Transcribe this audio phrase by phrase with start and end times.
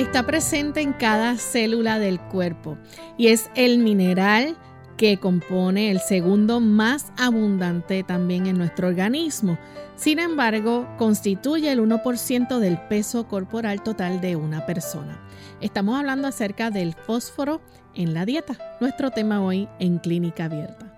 [0.00, 2.78] Está presente en cada célula del cuerpo
[3.18, 4.56] y es el mineral
[4.96, 9.58] que compone el segundo más abundante también en nuestro organismo.
[9.96, 15.22] Sin embargo, constituye el 1% del peso corporal total de una persona.
[15.60, 17.60] Estamos hablando acerca del fósforo
[17.94, 20.89] en la dieta, nuestro tema hoy en Clínica Abierta.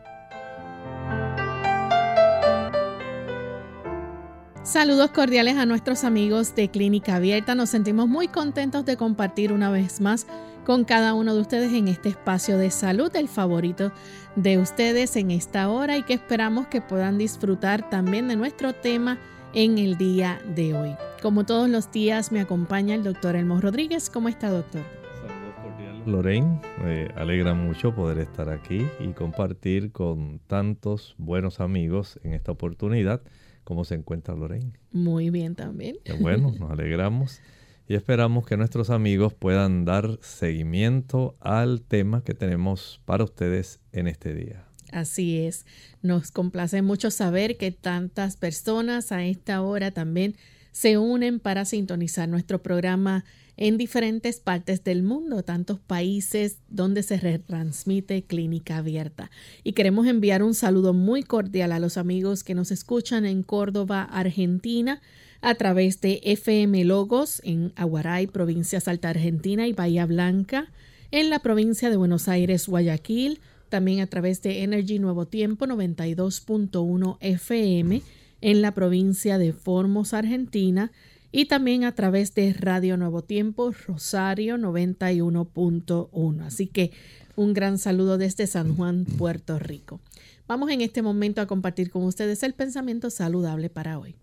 [4.65, 7.57] Saludos cordiales a nuestros amigos de Clínica Abierta.
[7.57, 10.29] Nos sentimos muy contentos de compartir una vez más
[10.65, 13.91] con cada uno de ustedes en este espacio de salud, el favorito
[14.37, 19.19] de ustedes en esta hora y que esperamos que puedan disfrutar también de nuestro tema
[19.53, 20.95] en el día de hoy.
[21.21, 24.11] Como todos los días me acompaña el doctor Elmo Rodríguez.
[24.11, 24.83] ¿Cómo está, doctor?
[25.21, 26.07] Saludos cordiales.
[26.07, 32.53] Lorraine, me alegra mucho poder estar aquí y compartir con tantos buenos amigos en esta
[32.53, 33.23] oportunidad
[33.65, 34.73] ¿Cómo se encuentra Lorraine?
[34.91, 35.97] Muy bien también.
[36.21, 37.41] bueno, nos alegramos
[37.89, 44.09] y esperamos que nuestros amigos puedan dar seguimiento al tema que tenemos para ustedes en
[44.09, 44.67] este día.
[44.93, 45.65] Así es,
[46.03, 50.37] nos complace mucho saber que tantas personas a esta hora también
[50.71, 53.25] se unen para sintonizar nuestro programa
[53.57, 59.31] en diferentes partes del mundo, tantos países donde se retransmite Clínica Abierta.
[59.63, 64.03] Y queremos enviar un saludo muy cordial a los amigos que nos escuchan en Córdoba,
[64.03, 65.01] Argentina,
[65.43, 70.71] a través de FM Logos en Aguaray, provincia Salta Argentina y Bahía Blanca,
[71.11, 77.17] en la provincia de Buenos Aires, Guayaquil, también a través de Energy Nuevo Tiempo 92.1
[77.21, 78.03] FM
[78.41, 80.93] en la provincia de Formos, Argentina,
[81.33, 86.43] y también a través de Radio Nuevo Tiempo, Rosario 91.1.
[86.45, 86.93] Así que
[87.35, 90.01] un gran saludo desde San Juan, Puerto Rico.
[90.47, 94.15] Vamos en este momento a compartir con ustedes el pensamiento saludable para hoy.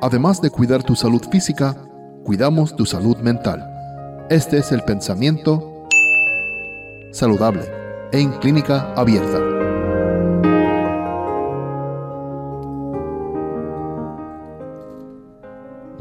[0.00, 1.74] Además de cuidar tu salud física,
[2.24, 3.68] cuidamos tu salud mental.
[4.30, 5.86] Este es el pensamiento
[7.12, 7.62] saludable
[8.12, 9.71] en clínica abierta.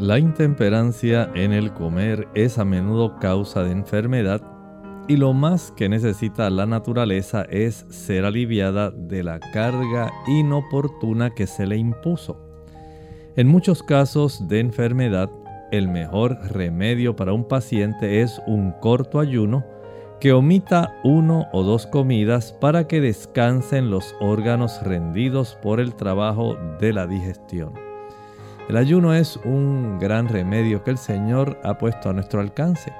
[0.02, 4.42] La intemperancia en el comer es a menudo causa de enfermedad
[5.08, 11.46] y lo más que necesita la naturaleza es ser aliviada de la carga inoportuna que
[11.46, 12.36] se le impuso.
[13.36, 15.30] En muchos casos de enfermedad,
[15.72, 19.64] el mejor remedio para un paciente es un corto ayuno
[20.20, 26.58] que omita uno o dos comidas para que descansen los órganos rendidos por el trabajo
[26.80, 27.91] de la digestión.
[28.70, 32.94] El ayuno es un gran remedio que el Señor ha puesto a nuestro alcance.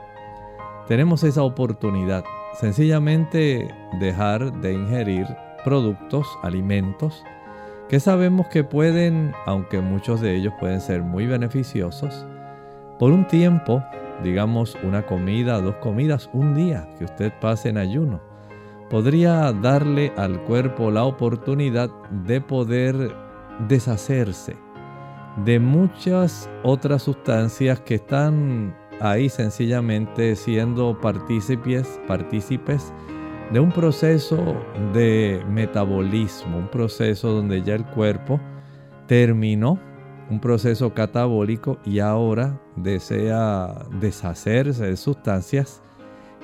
[0.88, 2.24] Tenemos esa oportunidad,
[2.60, 5.28] sencillamente dejar de ingerir
[5.64, 7.24] productos, alimentos,
[7.88, 12.26] que sabemos que pueden, aunque muchos de ellos pueden ser muy beneficiosos,
[13.00, 13.84] por un tiempo,
[14.24, 18.20] digamos una comida, dos comidas, un día que usted pase en ayuno,
[18.90, 21.90] podría darle al cuerpo la oportunidad
[22.26, 23.16] de poder
[23.70, 24.58] deshacerse
[25.38, 32.00] de muchas otras sustancias que están ahí sencillamente siendo partícipes,
[33.52, 34.56] de un proceso
[34.94, 38.40] de metabolismo, un proceso donde ya el cuerpo
[39.08, 39.78] terminó
[40.30, 45.82] un proceso catabólico y ahora desea deshacerse de sustancias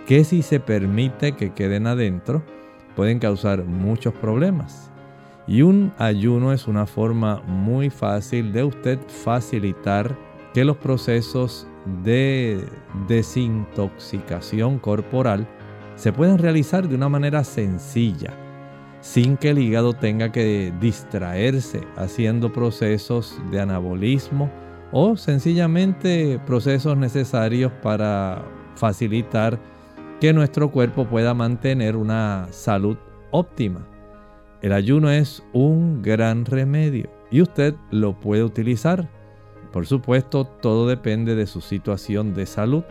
[0.05, 2.43] que si se permite que queden adentro
[2.95, 4.91] pueden causar muchos problemas.
[5.47, 10.17] Y un ayuno es una forma muy fácil de usted facilitar
[10.53, 11.67] que los procesos
[12.03, 12.65] de
[13.07, 15.47] desintoxicación corporal
[15.95, 18.33] se puedan realizar de una manera sencilla,
[18.99, 24.51] sin que el hígado tenga que distraerse haciendo procesos de anabolismo
[24.91, 28.43] o sencillamente procesos necesarios para
[28.75, 29.59] facilitar
[30.19, 32.97] que nuestro cuerpo pueda mantener una salud
[33.31, 33.96] óptima.
[34.61, 39.07] El ayuno es un gran remedio y usted lo puede utilizar.
[39.71, 42.83] Por supuesto, todo depende de su situación de salud.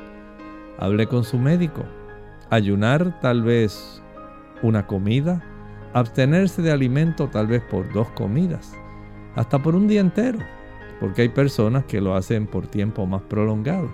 [0.79, 1.83] Hable con su médico.
[2.51, 4.01] Ayunar tal vez
[4.63, 5.43] una comida,
[5.93, 8.73] abstenerse de alimento tal vez por dos comidas,
[9.35, 10.39] hasta por un día entero,
[11.01, 13.91] porque hay personas que lo hacen por tiempo más prolongado.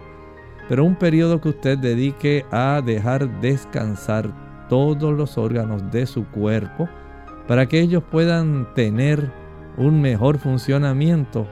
[0.68, 4.30] Pero un periodo que usted dedique a dejar descansar
[4.68, 6.88] todos los órganos de su cuerpo
[7.46, 9.32] para que ellos puedan tener
[9.76, 11.46] un mejor funcionamiento,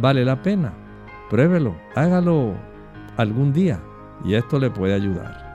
[0.00, 0.74] vale la pena.
[1.30, 2.54] Pruébelo, hágalo
[3.16, 3.82] algún día
[4.24, 5.48] y esto le puede ayudar.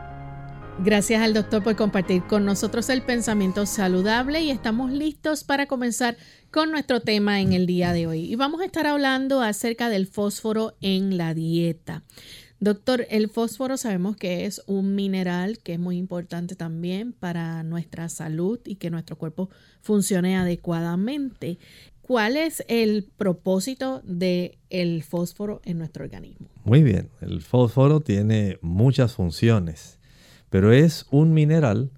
[0.80, 6.18] Gracias al doctor por compartir con nosotros el pensamiento saludable y estamos listos para comenzar
[6.52, 8.32] con nuestro tema en el día de hoy.
[8.32, 12.02] Y vamos a estar hablando acerca del fósforo en la dieta.
[12.64, 18.08] Doctor, el fósforo sabemos que es un mineral que es muy importante también para nuestra
[18.08, 19.50] salud y que nuestro cuerpo
[19.82, 21.60] funcione adecuadamente.
[22.04, 26.48] ¿Cuál es el propósito del el fósforo en nuestro organismo?
[26.64, 30.00] Muy bien, el fósforo tiene muchas funciones,
[30.50, 31.92] pero es un mineral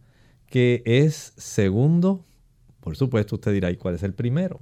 [0.48, 2.26] que es segundo,
[2.80, 4.62] por supuesto usted dirá, ¿y cuál es el primero?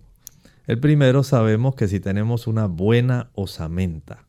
[0.68, 4.23] El primero sabemos que si tenemos una buena osamenta,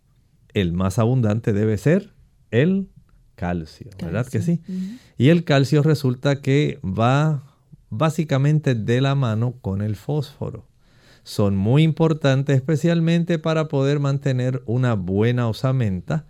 [0.54, 2.14] el más abundante debe ser
[2.50, 2.88] el
[3.34, 4.60] calcio, ¿verdad que sí?
[5.18, 7.42] Y el calcio resulta que va
[7.90, 10.66] básicamente de la mano con el fósforo.
[11.24, 16.26] Son muy importantes especialmente para poder mantener una buena osamenta,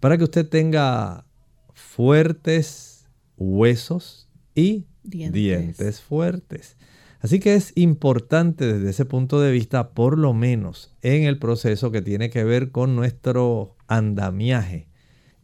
[0.00, 1.24] para que usted tenga
[1.72, 3.06] fuertes
[3.36, 6.76] huesos y dientes fuertes.
[7.24, 11.90] Así que es importante desde ese punto de vista, por lo menos en el proceso
[11.90, 14.88] que tiene que ver con nuestro andamiaje,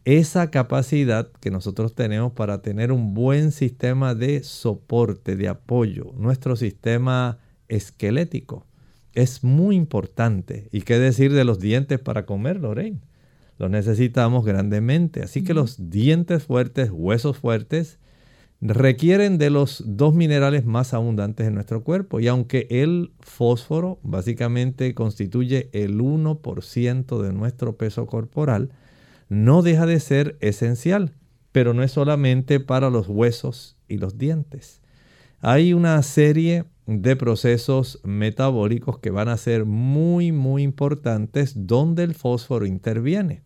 [0.05, 6.55] esa capacidad que nosotros tenemos para tener un buen sistema de soporte, de apoyo, nuestro
[6.55, 8.67] sistema esquelético,
[9.13, 10.69] es muy importante.
[10.71, 13.01] ¿Y qué decir de los dientes para comer, Lorraine?
[13.57, 15.23] Los necesitamos grandemente.
[15.23, 17.97] Así que los dientes fuertes, huesos fuertes,
[18.61, 22.19] requieren de los dos minerales más abundantes en nuestro cuerpo.
[22.19, 28.71] Y aunque el fósforo básicamente constituye el 1% de nuestro peso corporal,
[29.29, 31.15] no deja de ser esencial,
[31.51, 34.81] pero no es solamente para los huesos y los dientes.
[35.39, 42.13] Hay una serie de procesos metabólicos que van a ser muy, muy importantes donde el
[42.13, 43.41] fósforo interviene.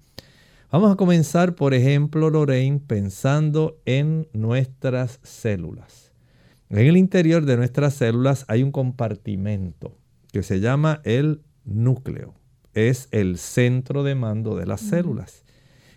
[0.75, 6.11] Vamos a comenzar, por ejemplo, Lorraine, pensando en nuestras células.
[6.69, 9.97] En el interior de nuestras células hay un compartimento
[10.33, 12.33] que se llama el núcleo.
[12.73, 15.45] Es el centro de mando de las células.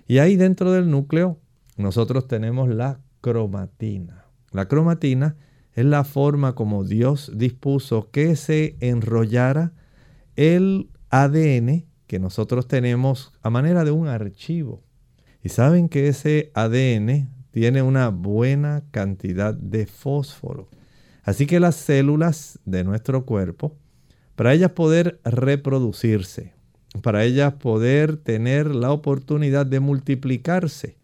[0.07, 1.41] Y ahí dentro del núcleo
[1.77, 4.27] nosotros tenemos la cromatina.
[4.53, 5.35] La cromatina
[5.73, 9.73] es la forma como Dios dispuso que se enrollara
[10.37, 14.83] el ADN que nosotros tenemos a manera de un archivo.
[15.45, 20.69] Y saben que ese ADN tiene una buena cantidad de fósforo.
[21.23, 23.77] Así que las células de nuestro cuerpo,
[24.35, 26.55] para ellas poder reproducirse,
[27.03, 30.97] para ellas poder tener la oportunidad de multiplicarse,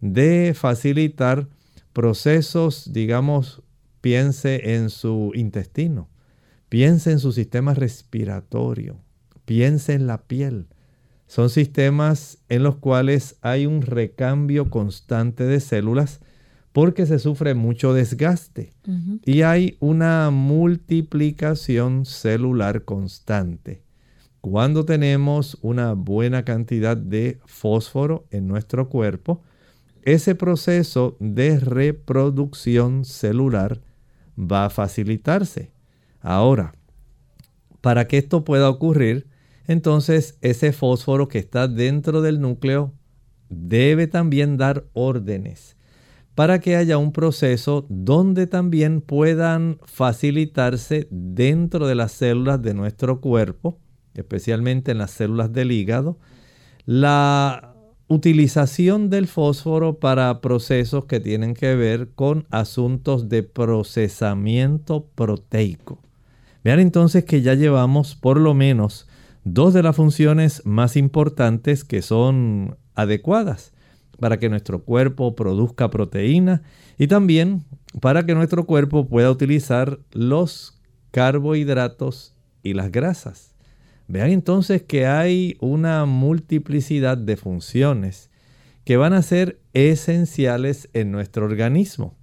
[0.00, 1.48] de facilitar
[1.92, 3.62] procesos, digamos,
[4.00, 6.08] piense en su intestino,
[6.68, 9.03] piense en su sistema respiratorio,
[9.44, 10.66] Piense en la piel.
[11.26, 16.20] Son sistemas en los cuales hay un recambio constante de células
[16.72, 18.72] porque se sufre mucho desgaste
[19.24, 23.82] y hay una multiplicación celular constante.
[24.40, 29.40] Cuando tenemos una buena cantidad de fósforo en nuestro cuerpo,
[30.02, 33.80] ese proceso de reproducción celular
[34.36, 35.70] va a facilitarse.
[36.20, 36.74] Ahora,
[37.80, 39.28] para que esto pueda ocurrir,
[39.66, 42.92] entonces ese fósforo que está dentro del núcleo
[43.48, 45.76] debe también dar órdenes
[46.34, 53.20] para que haya un proceso donde también puedan facilitarse dentro de las células de nuestro
[53.20, 53.78] cuerpo,
[54.14, 56.18] especialmente en las células del hígado,
[56.86, 57.74] la
[58.08, 66.00] utilización del fósforo para procesos que tienen que ver con asuntos de procesamiento proteico.
[66.64, 69.06] Vean entonces que ya llevamos por lo menos
[69.44, 73.72] dos de las funciones más importantes que son adecuadas
[74.18, 76.62] para que nuestro cuerpo produzca proteína
[76.98, 77.64] y también
[78.00, 83.54] para que nuestro cuerpo pueda utilizar los carbohidratos y las grasas.
[84.08, 88.30] Vean entonces que hay una multiplicidad de funciones
[88.84, 92.16] que van a ser esenciales en nuestro organismo.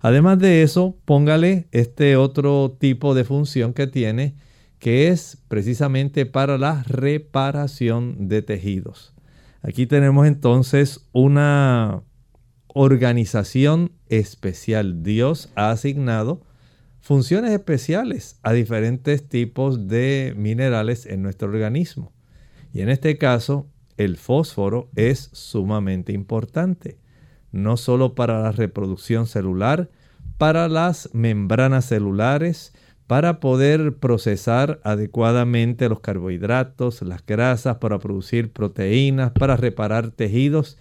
[0.00, 4.34] Además de eso, póngale este otro tipo de función que tiene
[4.80, 9.14] que es precisamente para la reparación de tejidos.
[9.62, 12.02] Aquí tenemos entonces una
[12.66, 15.02] organización especial.
[15.02, 16.40] Dios ha asignado
[16.98, 22.12] funciones especiales a diferentes tipos de minerales en nuestro organismo.
[22.72, 23.68] Y en este caso,
[23.98, 26.98] el fósforo es sumamente importante,
[27.52, 29.90] no solo para la reproducción celular,
[30.38, 32.72] para las membranas celulares,
[33.10, 40.78] para poder procesar adecuadamente los carbohidratos, las grasas, para producir proteínas, para reparar tejidos,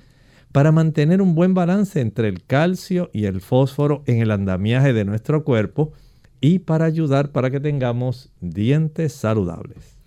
[0.52, 5.06] para mantener un buen balance entre el calcio y el fósforo en el andamiaje de
[5.06, 5.92] nuestro cuerpo
[6.40, 9.98] y para ayudar para que tengamos dientes saludables.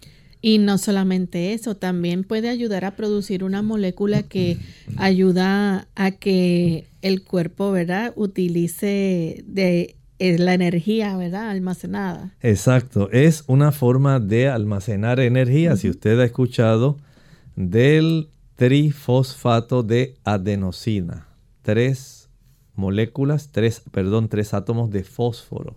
[0.40, 4.58] Y no solamente eso, también puede ayudar a producir una molécula que
[4.96, 12.34] ayuda a que el cuerpo, ¿verdad?, utilice de eh, la energía, ¿verdad?, almacenada.
[12.40, 15.76] Exacto, es una forma de almacenar energía.
[15.76, 16.96] Si usted ha escuchado
[17.56, 21.26] del trifosfato de adenosina,
[21.62, 22.28] tres
[22.76, 25.74] moléculas, tres, perdón, tres átomos de fósforo,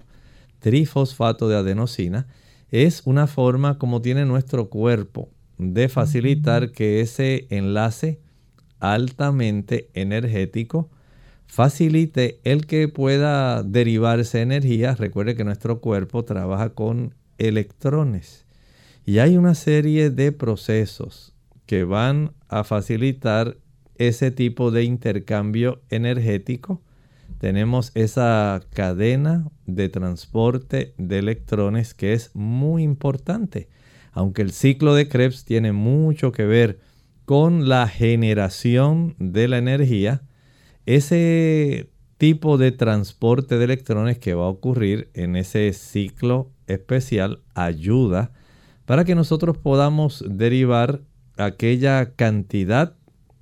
[0.60, 2.28] trifosfato de adenosina,
[2.70, 8.20] es una forma como tiene nuestro cuerpo de facilitar que ese enlace
[8.80, 10.92] altamente energético
[11.48, 14.96] facilite el que pueda derivarse energía.
[14.96, 18.46] Recuerde que nuestro cuerpo trabaja con electrones
[19.06, 21.34] y hay una serie de procesos
[21.66, 23.58] que van a facilitar
[23.98, 26.82] ese tipo de intercambio energético
[27.38, 33.70] tenemos esa cadena de transporte de electrones que es muy importante.
[34.14, 36.80] Aunque el ciclo de Krebs tiene mucho que ver
[37.26, 40.22] con la generación de la energía,
[40.86, 48.32] ese tipo de transporte de electrones que va a ocurrir en ese ciclo especial ayuda
[48.86, 51.02] para que nosotros podamos derivar
[51.38, 52.96] aquella cantidad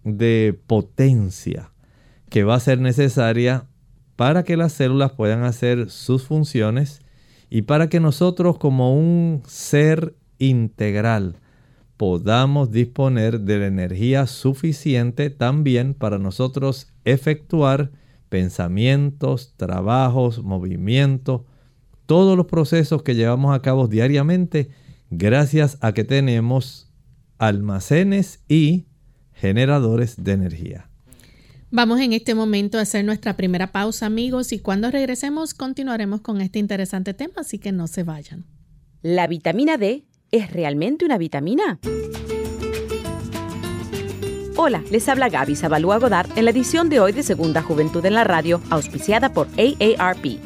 [0.03, 1.71] de potencia
[2.29, 3.67] que va a ser necesaria
[4.15, 7.01] para que las células puedan hacer sus funciones
[7.49, 11.37] y para que nosotros como un ser integral
[11.97, 17.91] podamos disponer de la energía suficiente también para nosotros efectuar
[18.29, 21.41] pensamientos, trabajos, movimientos,
[22.05, 24.69] todos los procesos que llevamos a cabo diariamente
[25.09, 26.91] gracias a que tenemos
[27.37, 28.87] almacenes y
[29.33, 30.89] generadores de energía.
[31.71, 36.39] Vamos en este momento a hacer nuestra primera pausa, amigos, y cuando regresemos continuaremos con
[36.39, 38.45] este interesante tema, así que no se vayan.
[39.01, 41.79] ¿La vitamina D es realmente una vitamina?
[44.55, 48.13] Hola, les habla Gaby Zabalúa Godard en la edición de hoy de Segunda Juventud en
[48.13, 50.37] la Radio, auspiciada por AARP.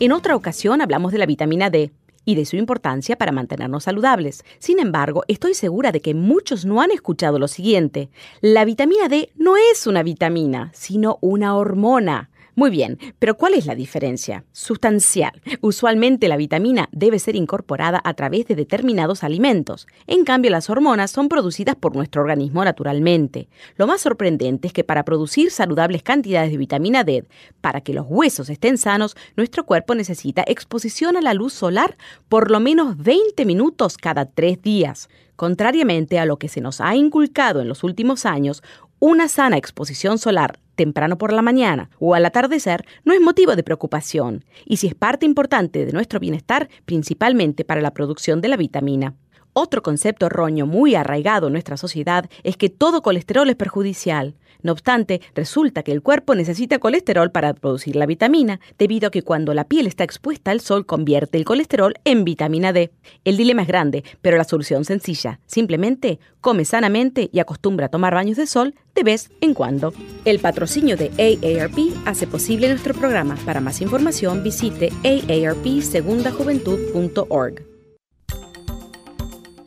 [0.00, 1.92] En otra ocasión hablamos de la vitamina D
[2.24, 4.44] y de su importancia para mantenernos saludables.
[4.58, 8.10] Sin embargo, estoy segura de que muchos no han escuchado lo siguiente.
[8.40, 12.30] La vitamina D no es una vitamina, sino una hormona.
[12.54, 14.44] Muy bien, pero ¿cuál es la diferencia?
[14.52, 15.40] Sustancial.
[15.62, 19.86] Usualmente la vitamina debe ser incorporada a través de determinados alimentos.
[20.06, 23.48] En cambio, las hormonas son producidas por nuestro organismo naturalmente.
[23.76, 27.24] Lo más sorprendente es que para producir saludables cantidades de vitamina D,
[27.62, 31.96] para que los huesos estén sanos, nuestro cuerpo necesita exposición a la luz solar
[32.28, 35.08] por lo menos 20 minutos cada tres días.
[35.36, 38.62] Contrariamente a lo que se nos ha inculcado en los últimos años,
[38.98, 43.62] una sana exposición solar temprano por la mañana o al atardecer no es motivo de
[43.62, 48.56] preocupación y si es parte importante de nuestro bienestar, principalmente para la producción de la
[48.56, 49.14] vitamina.
[49.54, 54.34] Otro concepto erróneo muy arraigado en nuestra sociedad es que todo colesterol es perjudicial.
[54.62, 59.20] No obstante, resulta que el cuerpo necesita colesterol para producir la vitamina, debido a que
[59.22, 62.92] cuando la piel está expuesta al sol convierte el colesterol en vitamina D.
[63.24, 65.40] El dilema es grande, pero la solución sencilla.
[65.46, 69.92] Simplemente come sanamente y acostumbra a tomar baños de sol de vez en cuando.
[70.24, 73.36] El patrocinio de AARP hace posible nuestro programa.
[73.44, 77.71] Para más información visite aarpsegundajuventud.org.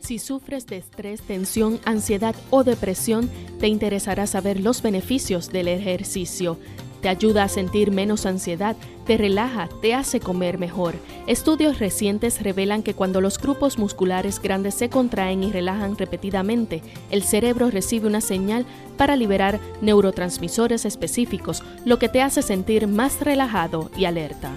[0.06, 6.58] Si sufres de estrés, tensión, ansiedad o depresión, te interesará saber los beneficios del ejercicio.
[7.02, 10.94] Te ayuda a sentir menos ansiedad, te relaja, te hace comer mejor.
[11.26, 17.24] Estudios recientes revelan que cuando los grupos musculares grandes se contraen y relajan repetidamente, el
[17.24, 18.64] cerebro recibe una señal
[18.96, 24.52] para liberar neurotransmisores específicos, lo que te hace sentir más relajado y alerta.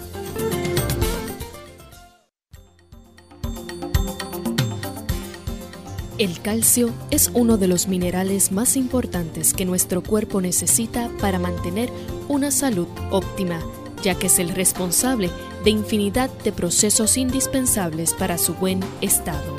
[6.19, 11.89] El calcio es uno de los minerales más importantes que nuestro cuerpo necesita para mantener
[12.27, 13.61] una salud óptima,
[14.03, 15.29] ya que es el responsable
[15.63, 19.58] de infinidad de procesos indispensables para su buen estado.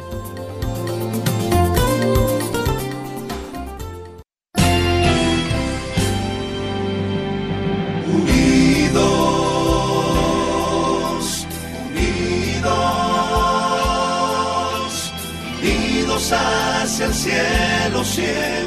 [18.11, 18.60] się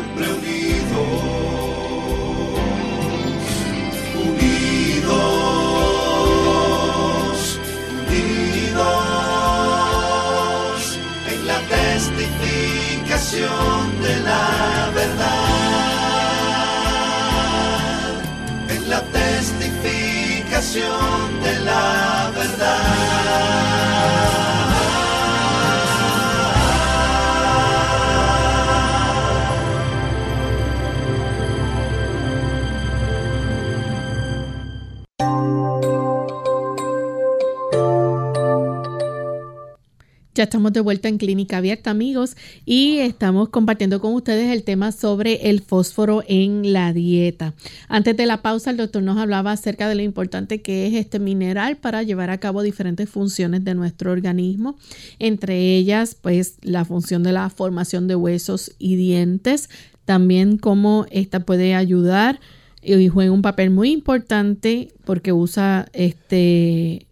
[40.44, 42.36] Ya estamos de vuelta en Clínica Abierta, amigos,
[42.66, 47.54] y estamos compartiendo con ustedes el tema sobre el fósforo en la dieta.
[47.88, 51.18] Antes de la pausa, el doctor nos hablaba acerca de lo importante que es este
[51.18, 54.76] mineral para llevar a cabo diferentes funciones de nuestro organismo,
[55.18, 59.70] entre ellas, pues, la función de la formación de huesos y dientes,
[60.04, 62.42] también cómo esta puede ayudar
[62.82, 67.08] y juega un papel muy importante porque usa este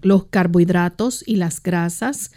[0.00, 2.32] los carbohidratos y las grasas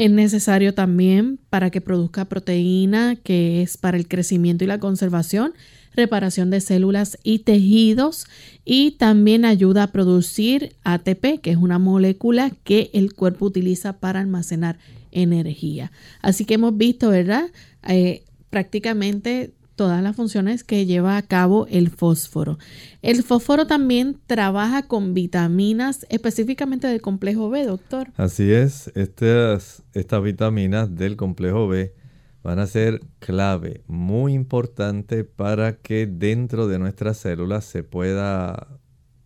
[0.00, 5.52] es necesario también para que produzca proteína, que es para el crecimiento y la conservación,
[5.94, 8.26] reparación de células y tejidos
[8.64, 14.20] y también ayuda a producir ATP, que es una molécula que el cuerpo utiliza para
[14.20, 14.78] almacenar
[15.12, 15.92] energía.
[16.22, 17.50] Así que hemos visto, ¿verdad?
[17.86, 22.58] Eh, prácticamente todas las funciones que lleva a cabo el fósforo.
[23.00, 28.08] El fósforo también trabaja con vitaminas específicamente del complejo B, doctor.
[28.18, 31.94] Así es, estas, estas vitaminas del complejo B
[32.42, 38.68] van a ser clave, muy importante para que dentro de nuestras células se pueda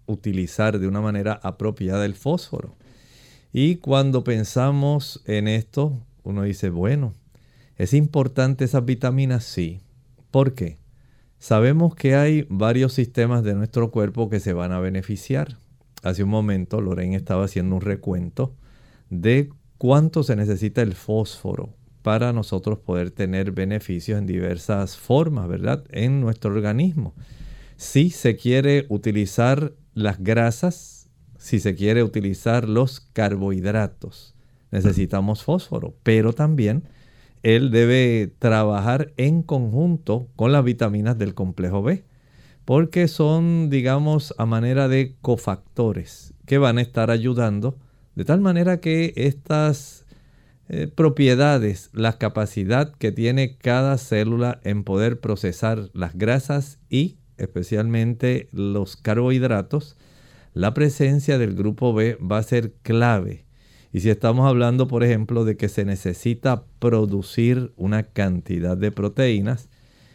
[0.07, 2.77] utilizar de una manera apropiada el fósforo.
[3.53, 7.13] Y cuando pensamos en esto, uno dice, bueno,
[7.77, 9.43] ¿es importante esas vitaminas?
[9.43, 9.81] Sí,
[10.35, 10.79] ¿Por qué?
[11.39, 15.59] Sabemos que hay varios sistemas de nuestro cuerpo que se van a beneficiar.
[16.03, 18.57] Hace un momento Lorraine estaba haciendo un recuento
[19.11, 25.85] de cuánto se necesita el fósforo para nosotros poder tener beneficios en diversas formas, ¿verdad?
[25.91, 27.15] En nuestro organismo.
[27.77, 34.35] Si se quiere utilizar las grasas, si se quiere utilizar los carbohidratos,
[34.73, 36.89] necesitamos fósforo, pero también
[37.45, 42.05] él debe trabajar en conjunto con las vitaminas del complejo B,
[42.65, 47.79] porque son, digamos, a manera de cofactores que van a estar ayudando
[48.15, 50.07] de tal manera que estas
[50.69, 58.49] eh, propiedades, la capacidad que tiene cada célula en poder procesar las grasas y especialmente
[58.53, 59.97] los carbohidratos,
[60.55, 63.45] la presencia del grupo B va a ser clave
[63.95, 69.69] y si estamos hablando, por ejemplo, de que se necesita producir una cantidad de proteínas,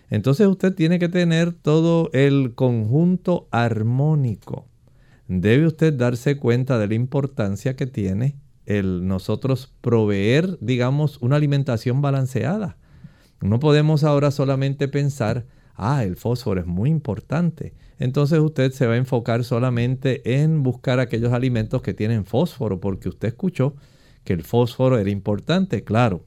[0.09, 4.67] entonces usted tiene que tener todo el conjunto armónico.
[5.29, 12.01] Debe usted darse cuenta de la importancia que tiene el nosotros proveer, digamos, una alimentación
[12.01, 12.75] balanceada.
[13.39, 15.45] No podemos ahora solamente pensar,
[15.79, 17.73] ah, el fósforo es muy importante.
[17.97, 23.09] Entonces usted se va a enfocar solamente en buscar aquellos alimentos que tienen fósforo, porque
[23.09, 23.75] usted escuchó
[24.23, 25.83] que el fósforo era importante.
[25.83, 26.25] Claro,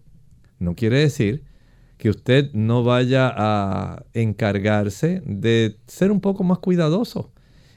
[0.59, 1.45] no quiere decir
[1.97, 7.33] que usted no vaya a encargarse de ser un poco más cuidadoso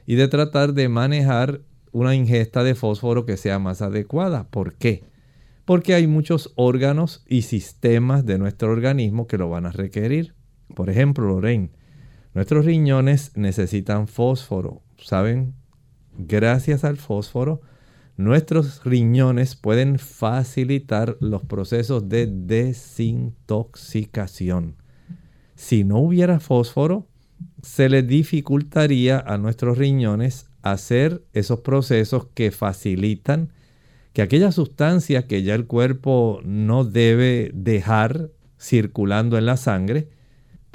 [0.05, 1.61] y de tratar de manejar
[1.91, 4.49] una ingesta de fósforo que sea más adecuada.
[4.49, 5.03] ¿Por qué?
[5.63, 10.33] Porque hay muchos órganos y sistemas de nuestro organismo que lo van a requerir.
[10.73, 11.69] Por ejemplo, Lorraine,
[12.34, 14.82] nuestros riñones necesitan fósforo.
[14.97, 15.54] ¿Saben?
[16.17, 17.62] Gracias al fósforo,
[18.17, 24.78] nuestros riñones pueden facilitar los procesos de desintoxicación.
[25.56, 27.08] Si no hubiera fósforo,
[27.62, 33.51] se le dificultaría a nuestros riñones hacer esos procesos que facilitan
[34.13, 40.08] que aquellas sustancias que ya el cuerpo no debe dejar circulando en la sangre,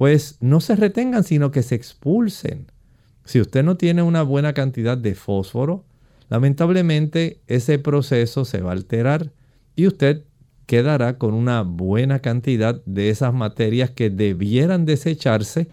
[0.01, 2.73] pues no se retengan, sino que se expulsen.
[3.27, 5.85] Si usted no tiene una buena cantidad de fósforo,
[6.31, 9.31] lamentablemente ese proceso se va a alterar
[9.77, 10.25] y usted
[10.65, 15.69] quedará con una buena cantidad de esas materias que debieran desecharse,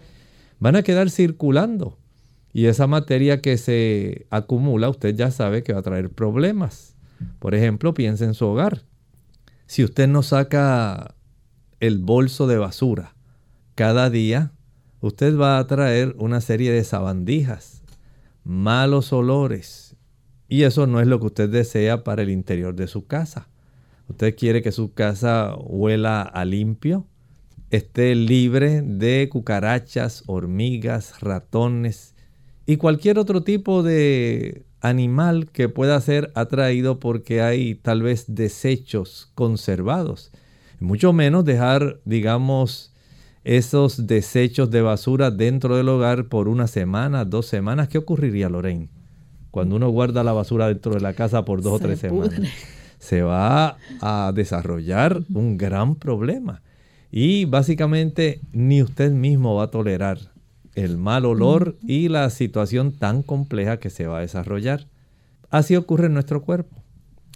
[0.58, 1.96] van a quedar circulando.
[2.52, 6.96] Y esa materia que se acumula, usted ya sabe que va a traer problemas.
[7.38, 8.82] Por ejemplo, piense en su hogar.
[9.64, 11.14] Si usted no saca
[11.80, 13.14] el bolso de basura
[13.78, 14.50] cada día
[15.00, 17.84] usted va a traer una serie de sabandijas,
[18.42, 19.94] malos olores.
[20.48, 23.46] Y eso no es lo que usted desea para el interior de su casa.
[24.08, 27.06] Usted quiere que su casa huela a limpio,
[27.70, 32.16] esté libre de cucarachas, hormigas, ratones
[32.66, 39.30] y cualquier otro tipo de animal que pueda ser atraído porque hay tal vez desechos
[39.36, 40.32] conservados.
[40.80, 42.92] Mucho menos dejar, digamos,
[43.48, 47.88] esos desechos de basura dentro del hogar por una semana, dos semanas.
[47.88, 48.90] ¿Qué ocurriría, Lorraine?
[49.50, 52.38] Cuando uno guarda la basura dentro de la casa por dos o tres semanas.
[52.98, 56.60] Se va a desarrollar un gran problema.
[57.10, 60.18] Y básicamente ni usted mismo va a tolerar
[60.74, 64.88] el mal olor y la situación tan compleja que se va a desarrollar.
[65.48, 66.82] Así ocurre en nuestro cuerpo.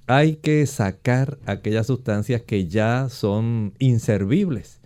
[0.06, 4.81] Hay que sacar aquellas sustancias que ya son inservibles.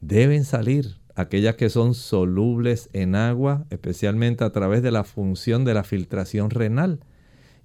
[0.00, 5.74] Deben salir aquellas que son solubles en agua, especialmente a través de la función de
[5.74, 7.00] la filtración renal.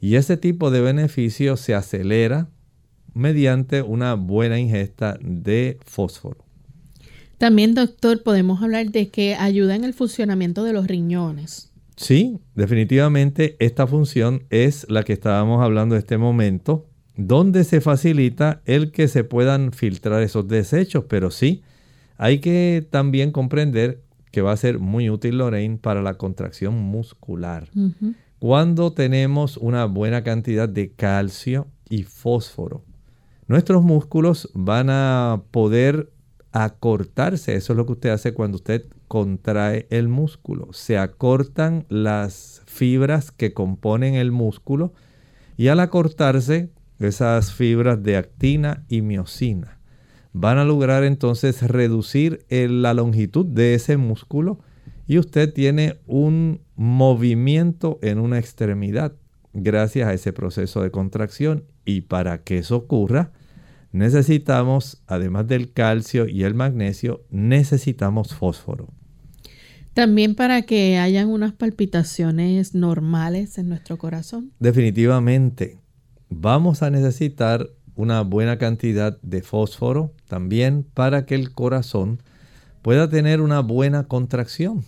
[0.02, 2.50] Y ese tipo de beneficio se acelera
[3.14, 6.44] mediante una buena ingesta de fósforo.
[7.38, 11.72] También, doctor, podemos hablar de que ayuda en el funcionamiento de los riñones.
[11.96, 18.62] Sí, definitivamente esta función es la que estábamos hablando en este momento, donde se facilita
[18.66, 21.62] el que se puedan filtrar esos desechos, pero sí,
[22.18, 27.70] hay que también comprender que va a ser muy útil, Lorraine, para la contracción muscular.
[28.40, 32.84] Cuando tenemos una buena cantidad de calcio y fósforo,
[33.48, 36.12] nuestros músculos van a poder
[36.52, 37.56] acortarse.
[37.56, 40.74] Eso es lo que usted hace cuando usted contrae el músculo.
[40.74, 44.94] Se acortan las fibras que componen el músculo
[45.58, 49.78] y al acortarse esas fibras de actina y miocina
[50.34, 54.60] van a lograr entonces reducir la longitud de ese músculo
[55.08, 59.14] y usted tiene un movimiento en una extremidad
[59.54, 63.32] gracias a ese proceso de contracción y para que eso ocurra
[63.94, 68.90] necesitamos, además del calcio y el magnesio, necesitamos fósforo.
[69.94, 74.52] También para que hayan unas palpitaciones normales en nuestro corazón.
[74.60, 75.78] Definitivamente,
[76.30, 82.22] vamos a necesitar una buena cantidad de fósforo también para que el corazón
[82.82, 84.84] pueda tener una buena contracción.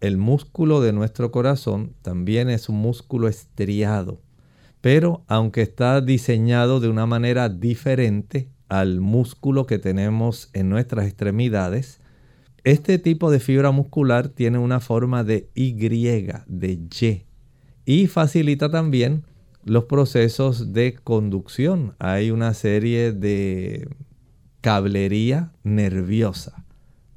[0.00, 4.20] El músculo de nuestro corazón también es un músculo estriado
[4.80, 12.00] pero aunque está diseñado de una manera diferente al músculo que tenemos en nuestras extremidades,
[12.64, 17.24] este tipo de fibra muscular tiene una forma de Y, de Y,
[17.84, 19.24] y facilita también
[19.64, 21.94] los procesos de conducción.
[21.98, 23.88] Hay una serie de
[24.60, 26.64] cablería nerviosa.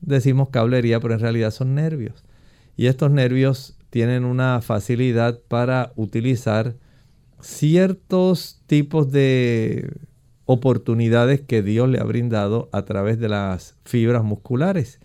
[0.01, 2.23] Decimos cablería, pero en realidad son nervios.
[2.75, 6.75] Y estos nervios tienen una facilidad para utilizar
[7.39, 9.91] ciertos tipos de
[10.45, 14.99] oportunidades que Dios le ha brindado a través de las fibras musculares.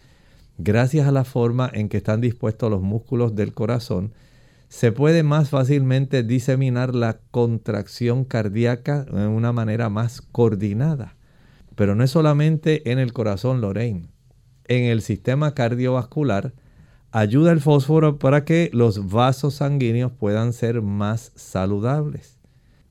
[0.56, 4.12] Gracias a la forma en que están dispuestos los músculos del corazón,
[4.68, 11.16] se puede más fácilmente diseminar la contracción cardíaca de una manera más coordinada.
[11.74, 14.08] Pero no es solamente en el corazón, Lorraine.
[14.66, 16.52] En el sistema cardiovascular,
[17.10, 22.38] ayuda el fósforo para que los vasos sanguíneos puedan ser más saludables.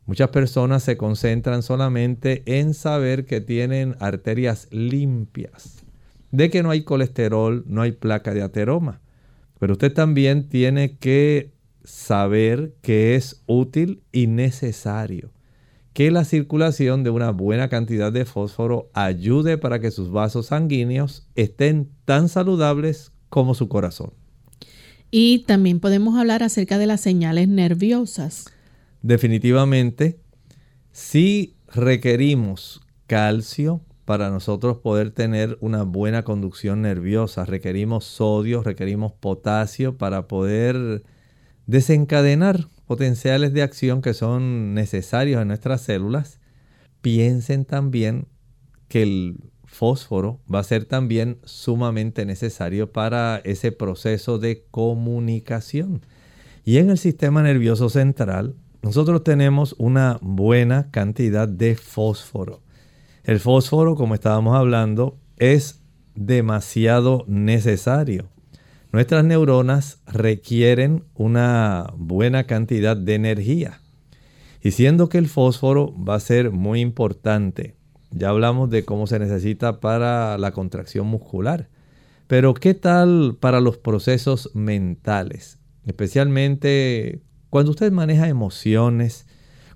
[0.08, 5.84] Muchas personas se concentran solamente en saber que tienen arterias limpias,
[6.32, 9.02] de que no hay colesterol, no hay placa de ateroma.
[9.60, 11.57] Pero usted también tiene que
[11.88, 15.32] saber que es útil y necesario
[15.94, 21.28] que la circulación de una buena cantidad de fósforo ayude para que sus vasos sanguíneos
[21.36, 24.12] estén tan saludables como su corazón.
[25.12, 28.46] Y también podemos hablar acerca de las señales nerviosas.
[29.02, 30.20] Definitivamente,
[30.92, 39.98] si requerimos calcio para nosotros poder tener una buena conducción nerviosa, requerimos sodio, requerimos potasio
[39.98, 41.04] para poder
[41.68, 46.40] desencadenar potenciales de acción que son necesarios en nuestras células,
[47.02, 48.28] piensen también
[48.88, 56.02] que el fósforo va a ser también sumamente necesario para ese proceso de comunicación.
[56.64, 62.62] Y en el sistema nervioso central, nosotros tenemos una buena cantidad de fósforo.
[63.24, 65.82] El fósforo, como estábamos hablando, es
[66.16, 68.30] demasiado necesario.
[68.98, 73.80] Nuestras neuronas requieren una buena cantidad de energía.
[74.60, 77.76] Y siendo que el fósforo va a ser muy importante
[78.10, 81.70] ya hablamos de cómo se necesita para la contracción muscular.
[82.26, 85.60] Pero ¿qué tal para los procesos mentales?
[85.86, 89.28] Especialmente cuando usted maneja emociones,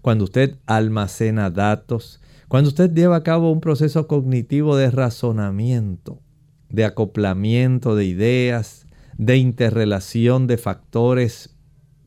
[0.01, 6.23] cuando usted almacena datos, cuando usted lleva a cabo un proceso cognitivo de razonamiento.
[6.69, 8.81] de acoplamiento de ideas,
[9.21, 11.55] de interrelación de factores,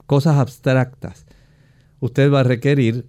[0.04, 1.26] cosas abstractas,
[2.00, 3.06] usted va a requerir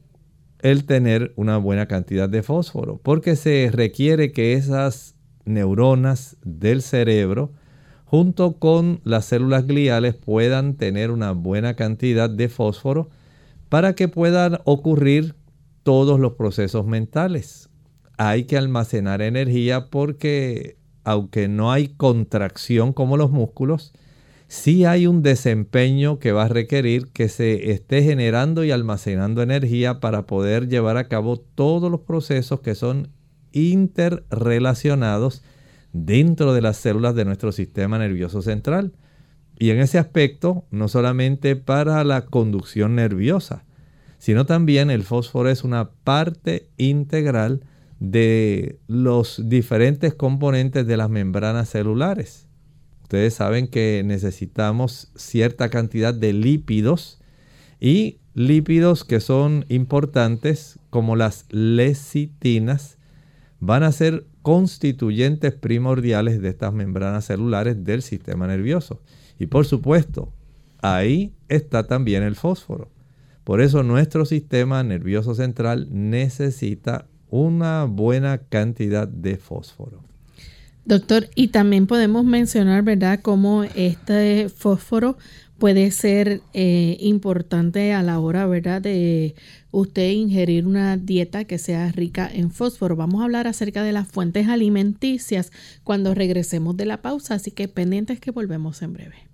[0.60, 5.16] el tener una buena cantidad de fósforo, porque se requiere que esas
[5.46, 7.54] neuronas del cerebro,
[8.06, 13.10] junto con las células gliales, puedan tener una buena cantidad de fósforo
[13.70, 15.34] para que puedan ocurrir
[15.82, 17.72] todos los procesos mentales.
[18.20, 23.94] Hay que almacenar energía porque aunque no hay contracción como los músculos,
[24.48, 30.00] sí hay un desempeño que va a requerir que se esté generando y almacenando energía
[30.00, 33.10] para poder llevar a cabo todos los procesos que son
[33.52, 35.44] interrelacionados
[35.94, 38.94] dentro de las células de nuestro sistema nervioso central.
[39.58, 43.64] Y en ese aspecto, no solamente para la conducción nerviosa,
[44.18, 47.62] sino también el fósforo es una parte integral
[48.12, 52.48] de los diferentes componentes de las membranas celulares.
[53.04, 57.20] Ustedes saben que necesitamos cierta cantidad de lípidos
[57.80, 62.98] y lípidos que son importantes como las lecitinas
[63.60, 69.02] van a ser constituyentes primordiales de estas membranas celulares del sistema nervioso.
[69.40, 70.34] Y por supuesto,
[70.82, 72.92] ahí está también el fósforo.
[73.44, 77.08] Por eso nuestro sistema nervioso central necesita
[77.42, 80.02] una buena cantidad de fósforo.
[80.86, 85.18] Doctor, y también podemos mencionar, ¿verdad?, cómo este fósforo
[85.58, 89.36] puede ser eh, importante a la hora, ¿verdad?, de
[89.72, 92.96] usted ingerir una dieta que sea rica en fósforo.
[92.96, 95.52] Vamos a hablar acerca de las fuentes alimenticias
[95.84, 99.25] cuando regresemos de la pausa, así que pendientes que volvemos en breve.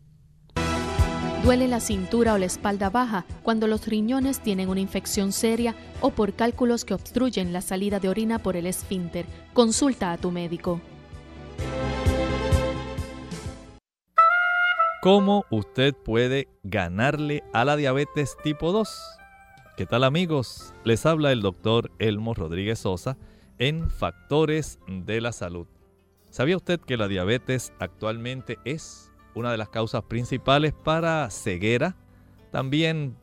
[1.43, 6.11] Duele la cintura o la espalda baja cuando los riñones tienen una infección seria o
[6.11, 9.25] por cálculos que obstruyen la salida de orina por el esfínter.
[9.53, 10.79] Consulta a tu médico.
[15.01, 18.87] ¿Cómo usted puede ganarle a la diabetes tipo 2?
[19.77, 20.75] ¿Qué tal amigos?
[20.83, 23.17] Les habla el doctor Elmo Rodríguez Sosa
[23.57, 25.65] en Factores de la Salud.
[26.29, 31.95] ¿Sabía usted que la diabetes actualmente es una de las causas principales para ceguera?
[32.51, 33.17] También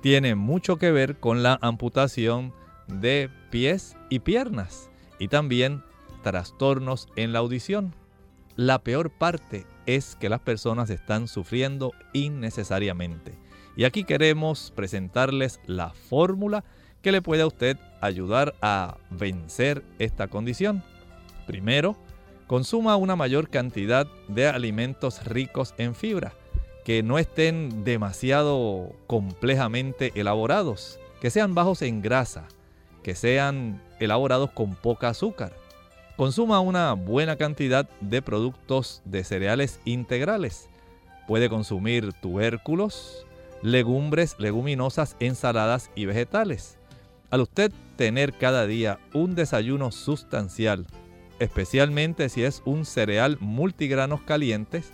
[0.00, 2.52] tiene mucho que ver con la amputación
[2.88, 5.84] de pies y piernas y también
[6.22, 7.94] trastornos en la audición.
[8.56, 13.38] La peor parte es que las personas están sufriendo innecesariamente.
[13.76, 16.64] Y aquí queremos presentarles la fórmula
[17.00, 20.82] que le puede a usted ayudar a vencer esta condición.
[21.46, 21.96] Primero,
[22.52, 26.34] consuma una mayor cantidad de alimentos ricos en fibra,
[26.84, 32.48] que no estén demasiado complejamente elaborados, que sean bajos en grasa,
[33.02, 35.54] que sean elaborados con poca azúcar.
[36.18, 40.68] Consuma una buena cantidad de productos de cereales integrales.
[41.26, 43.26] Puede consumir tubérculos,
[43.62, 46.76] legumbres, leguminosas, ensaladas y vegetales.
[47.30, 50.86] Al usted tener cada día un desayuno sustancial,
[51.42, 54.92] especialmente si es un cereal multigranos calientes,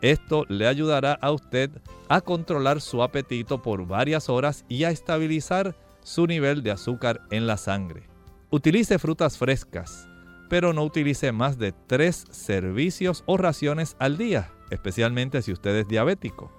[0.00, 1.70] esto le ayudará a usted
[2.08, 7.48] a controlar su apetito por varias horas y a estabilizar su nivel de azúcar en
[7.48, 8.04] la sangre.
[8.50, 10.08] Utilice frutas frescas,
[10.48, 15.88] pero no utilice más de tres servicios o raciones al día, especialmente si usted es
[15.88, 16.52] diabético.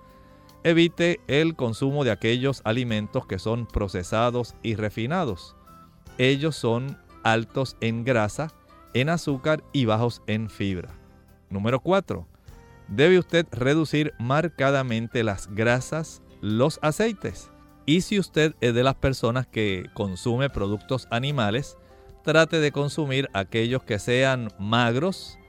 [0.65, 5.55] Evite el consumo de aquellos alimentos que son procesados y refinados.
[6.17, 8.53] Ellos son altos en grasa,
[8.93, 10.89] en azúcar y bajos en fibra.
[11.49, 12.27] Número 4.
[12.87, 17.51] Debe usted reducir marcadamente las grasas, los aceites.
[17.85, 21.77] Y si usted es de las personas que consume productos animales,
[22.23, 25.39] trate de consumir aquellos que sean magros,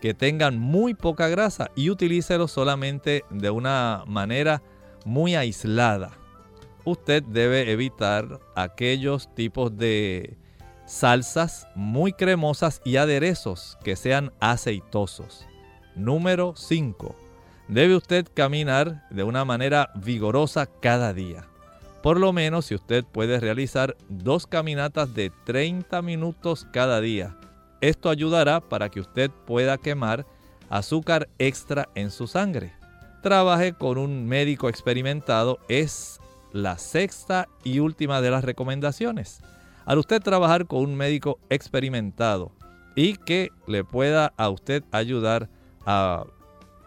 [0.00, 4.62] que tengan muy poca grasa y utilícelo solamente de una manera
[5.04, 6.12] muy aislada.
[6.84, 10.38] Usted debe evitar aquellos tipos de
[10.90, 15.46] salsas muy cremosas y aderezos que sean aceitosos.
[15.94, 17.14] Número 5.
[17.68, 21.46] Debe usted caminar de una manera vigorosa cada día.
[22.02, 27.36] Por lo menos si usted puede realizar dos caminatas de 30 minutos cada día.
[27.80, 30.26] Esto ayudará para que usted pueda quemar
[30.70, 32.72] azúcar extra en su sangre.
[33.22, 36.18] Trabaje con un médico experimentado es
[36.52, 39.40] la sexta y última de las recomendaciones.
[39.84, 42.52] Al usted trabajar con un médico experimentado
[42.94, 45.48] y que le pueda a usted ayudar
[45.86, 46.24] a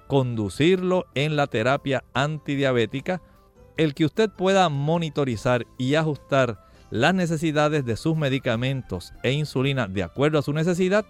[0.08, 3.22] conducirlo en la terapia antidiabética,
[3.78, 10.04] el que usted pueda monitorizar y ajustar las necesidades de sus medicamentos e insulina de
[10.04, 11.06] acuerdo a su necesidad,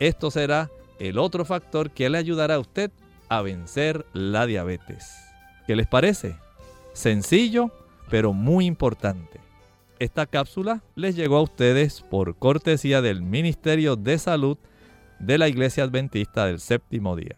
[0.00, 2.90] esto será el otro factor que le ayudará a usted
[3.28, 5.14] a vencer la diabetes.
[5.66, 6.36] ¿Qué les parece?
[6.92, 7.70] Sencillo,
[8.10, 9.38] pero muy importante.
[10.00, 14.56] Esta cápsula les llegó a ustedes por cortesía del Ministerio de Salud
[15.18, 17.36] de la Iglesia Adventista del Séptimo Día.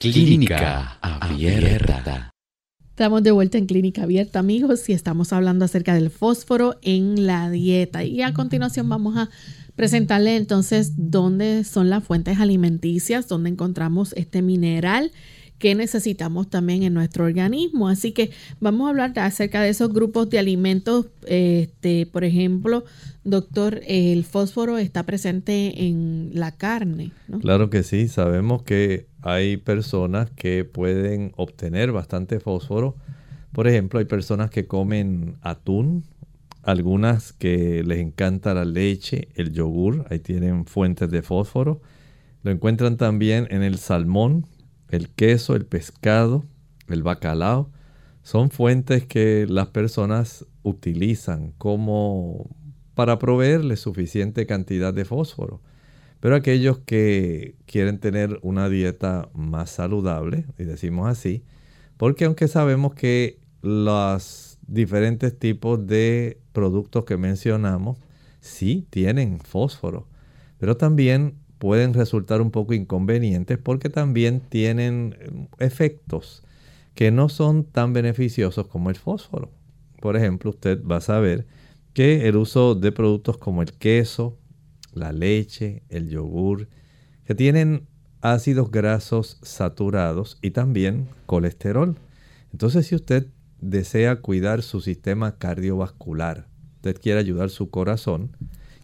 [0.00, 2.32] Clínica Abierta.
[2.90, 7.48] Estamos de vuelta en Clínica Abierta, amigos, y estamos hablando acerca del fósforo en la
[7.48, 8.02] dieta.
[8.02, 9.30] Y a continuación vamos a
[9.76, 15.12] presentarle entonces dónde son las fuentes alimenticias, dónde encontramos este mineral
[15.58, 17.88] que necesitamos también en nuestro organismo.
[17.88, 21.06] Así que vamos a hablar acerca de esos grupos de alimentos.
[21.26, 22.84] Este, por ejemplo,
[23.24, 27.12] doctor, el fósforo está presente en la carne.
[27.40, 32.96] Claro que sí, sabemos que hay personas que pueden obtener bastante fósforo.
[33.52, 36.04] Por ejemplo, hay personas que comen atún,
[36.62, 41.80] algunas que les encanta la leche, el yogur, ahí tienen fuentes de fósforo.
[42.42, 44.46] Lo encuentran también en el salmón,
[44.88, 46.44] el queso, el pescado,
[46.88, 47.70] el bacalao.
[48.22, 52.50] Son fuentes que las personas utilizan como
[52.94, 55.60] para proveerle suficiente cantidad de fósforo.
[56.20, 61.44] Pero aquellos que quieren tener una dieta más saludable, y decimos así,
[61.96, 67.98] porque aunque sabemos que las diferentes tipos de productos que mencionamos
[68.40, 70.08] sí tienen fósforo,
[70.58, 76.42] pero también pueden resultar un poco inconvenientes porque también tienen eh, efectos
[76.94, 79.50] que no son tan beneficiosos como el fósforo.
[80.00, 81.46] Por ejemplo, usted va a saber
[81.92, 84.38] que el uso de productos como el queso,
[84.92, 86.68] la leche, el yogur,
[87.24, 87.86] que tienen
[88.20, 91.96] ácidos grasos saturados y también colesterol.
[92.52, 93.28] Entonces, si usted
[93.60, 98.36] desea cuidar su sistema cardiovascular, usted quiere ayudar su corazón,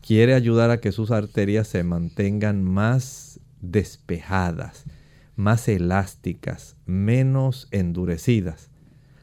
[0.03, 4.85] quiere ayudar a que sus arterias se mantengan más despejadas,
[5.37, 8.71] más elásticas, menos endurecidas.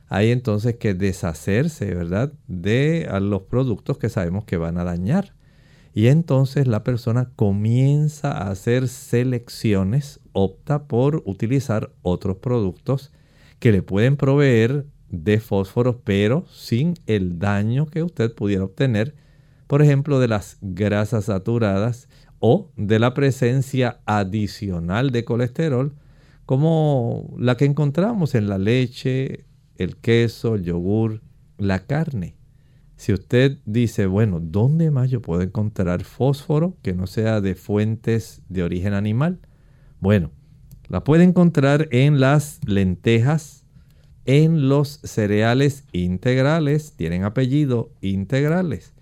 [0.08, 5.36] Hay entonces que deshacerse, ¿verdad?, de los productos que sabemos que van a dañar.
[5.94, 13.12] Y entonces la persona comienza a hacer selecciones, opta por utilizar otros productos
[13.60, 19.16] que le pueden proveer de fósforo, pero sin el daño que usted pudiera obtener,
[19.70, 25.94] por ejemplo, de las grasas saturadas o de la presencia adicional de colesterol,
[26.48, 31.22] como la que encontramos en la leche, el queso, el yogur,
[31.60, 32.36] la carne.
[32.96, 38.42] Si usted dice, bueno, ¿dónde más yo puedo encontrar fósforo que no sea de fuentes
[38.50, 39.38] de origen animal?
[40.00, 40.32] Bueno,
[40.88, 43.66] la puede encontrar en las lentejas,
[44.26, 48.96] en los cereales integrales, tienen apellido integrales.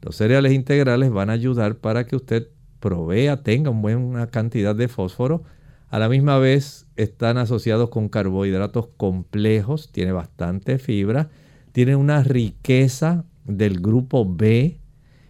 [0.00, 2.48] Los cereales integrales van a ayudar para que usted
[2.80, 5.42] provea, tenga una buena cantidad de fósforo.
[5.88, 11.30] A la misma vez están asociados con carbohidratos complejos, tiene bastante fibra,
[11.72, 14.78] tiene una riqueza del grupo B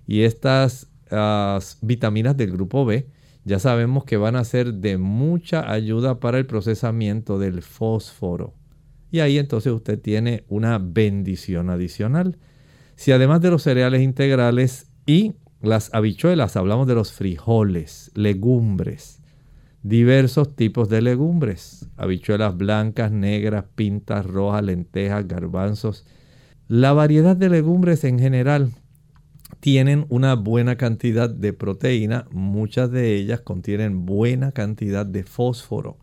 [0.06, 3.06] y estas ah, vitaminas del grupo B
[3.48, 8.52] ya sabemos que van a ser de mucha ayuda para el procesamiento del fósforo.
[9.10, 12.36] Y ahí entonces usted tiene una bendición adicional.
[12.98, 19.22] Si además de los cereales integrales y las habichuelas, hablamos de los frijoles, legumbres,
[19.84, 26.06] diversos tipos de legumbres, habichuelas blancas, negras, pintas, rojas, lentejas, garbanzos.
[26.66, 28.72] La variedad de legumbres en general
[29.60, 35.98] tienen una buena cantidad de proteína, muchas de ellas contienen buena cantidad de fósforo.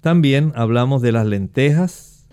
[0.00, 2.28] También hablamos de las lentejas,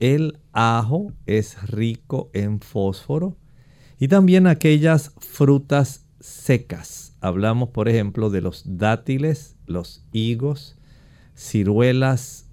[0.00, 3.36] el ajo es rico en fósforo
[4.02, 7.14] y también aquellas frutas secas.
[7.20, 10.76] Hablamos, por ejemplo, de los dátiles, los higos,
[11.36, 12.48] ciruelas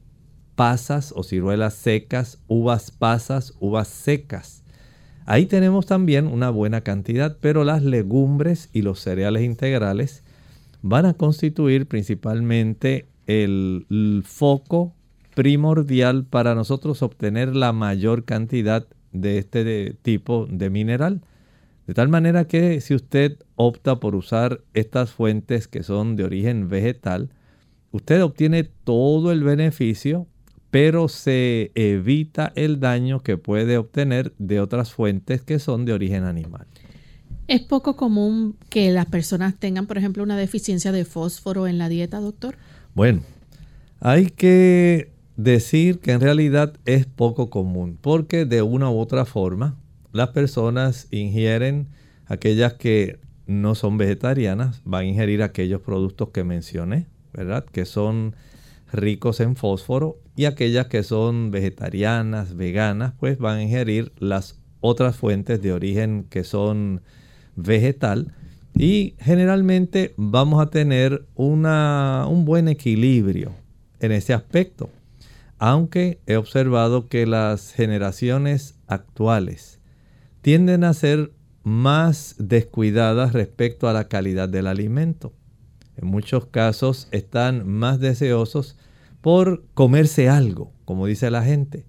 [0.53, 4.61] pasas o ciruelas secas, uvas pasas, uvas secas.
[5.25, 10.21] Ahí tenemos también una buena cantidad, pero las legumbres y los cereales integrales
[10.83, 14.93] van a constituir principalmente el, foco
[15.33, 21.23] primordial para nosotros obtener la mayor cantidad de este tipo de mineral.
[21.89, 26.69] De tal manera que si usted opta por usar estas fuentes que son de origen
[26.69, 27.31] vegetal,
[27.91, 30.27] usted obtiene todo el beneficio,
[30.69, 36.25] pero se evita el daño que puede obtener de otras fuentes que son de origen
[36.25, 36.67] animal.
[37.47, 41.89] ¿Es poco común que las personas tengan, por ejemplo, una deficiencia de fósforo en la
[41.89, 42.55] dieta, doctor?
[42.93, 43.23] Bueno,
[43.99, 49.75] hay que decir que en realidad es poco común, porque de una u otra forma
[50.11, 51.87] las personas ingieren
[52.25, 57.65] aquellas que no son vegetarianas van a ingerir aquellos productos que mencioné, ¿verdad?
[57.65, 58.35] Que son
[58.91, 65.15] ricos en fósforo y aquellas que son vegetarianas, veganas, pues van a ingerir las otras
[65.15, 67.01] fuentes de origen que son
[67.55, 68.33] vegetal
[68.75, 73.51] y generalmente vamos a tener una, un buen equilibrio
[73.99, 74.89] en ese aspecto.
[75.57, 79.78] Aunque he observado que las generaciones actuales
[80.41, 81.31] tienden a ser
[81.63, 85.33] más descuidadas respecto a la calidad del alimento.
[85.97, 88.77] En muchos casos están más deseosos
[89.21, 91.85] por comerse algo, como dice la gente.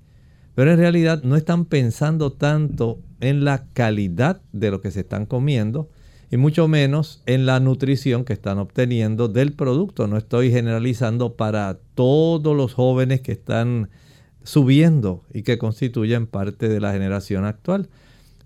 [0.55, 5.27] Pero en realidad no están pensando tanto en la calidad de lo que se están
[5.27, 5.89] comiendo
[6.31, 10.07] y mucho menos en la nutrición que están obteniendo del producto.
[10.07, 13.91] No estoy generalizando para todos los jóvenes que están
[14.43, 17.89] subiendo y que constituyen parte de la generación actual,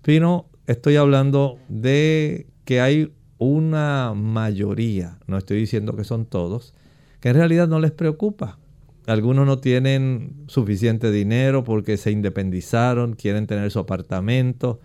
[0.05, 6.75] sino estoy hablando de que hay una mayoría, no estoy diciendo que son todos,
[7.19, 8.59] que en realidad no les preocupa.
[9.07, 14.79] Algunos no tienen suficiente dinero porque se independizaron, quieren tener su apartamento,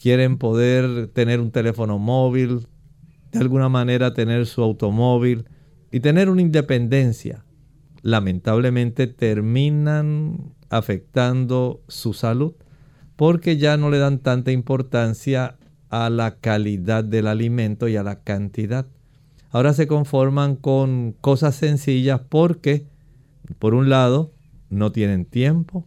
[0.00, 2.66] quieren poder tener un teléfono móvil,
[3.30, 5.44] de alguna manera tener su automóvil
[5.92, 7.44] y tener una independencia.
[8.02, 12.54] Lamentablemente terminan afectando su salud
[13.16, 15.56] porque ya no le dan tanta importancia
[15.90, 18.86] a la calidad del alimento y a la cantidad.
[19.50, 22.86] Ahora se conforman con cosas sencillas porque,
[23.58, 24.32] por un lado,
[24.68, 25.86] no tienen tiempo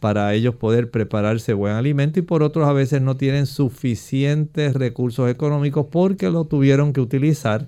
[0.00, 5.30] para ellos poder prepararse buen alimento y por otro a veces no tienen suficientes recursos
[5.30, 7.66] económicos porque lo tuvieron que utilizar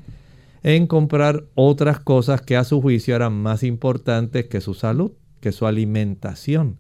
[0.63, 5.53] en comprar otras cosas que a su juicio eran más importantes que su salud, que
[5.53, 6.79] su alimentación.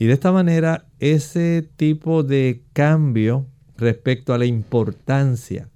[0.00, 3.46] Y de esta manera ese tipo de cambio
[3.76, 5.68] respecto a la importancia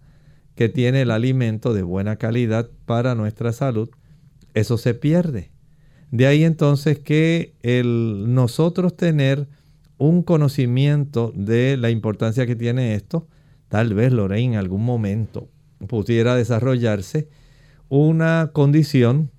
[0.54, 3.90] que tiene el alimento de buena calidad para nuestra salud,
[4.54, 5.50] eso se pierde.
[6.10, 9.46] De ahí entonces que el nosotros tener
[9.98, 13.28] un conocimiento de la importancia que tiene esto,
[13.68, 15.50] tal vez Lorraine en algún momento
[15.86, 17.28] pudiera desarrollarse
[17.90, 19.30] una condición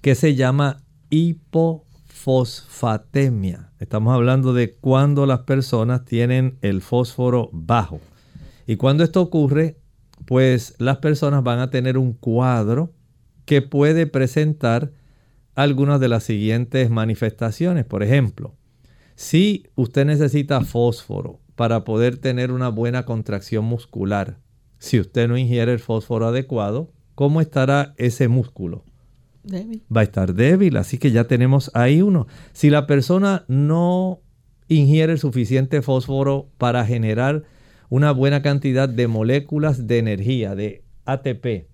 [0.00, 0.80] que se llama
[1.10, 3.67] hipofosfatemia.
[3.78, 8.00] Estamos hablando de cuando las personas tienen el fósforo bajo.
[8.66, 9.78] Y cuando esto ocurre,
[10.26, 12.92] pues las personas van a tener un cuadro
[13.44, 14.90] que puede presentar
[15.54, 17.84] algunas de las siguientes manifestaciones.
[17.84, 18.56] Por ejemplo,
[19.14, 24.38] si usted necesita fósforo para poder tener una buena contracción muscular,
[24.78, 28.84] si usted no ingiere el fósforo adecuado, ¿cómo estará ese músculo?
[29.94, 32.26] Va a estar débil, así que ya tenemos ahí uno.
[32.52, 34.20] Si la persona no
[34.68, 37.44] ingiere suficiente fósforo para generar
[37.88, 41.68] una buena cantidad de moléculas de energía, de ATP,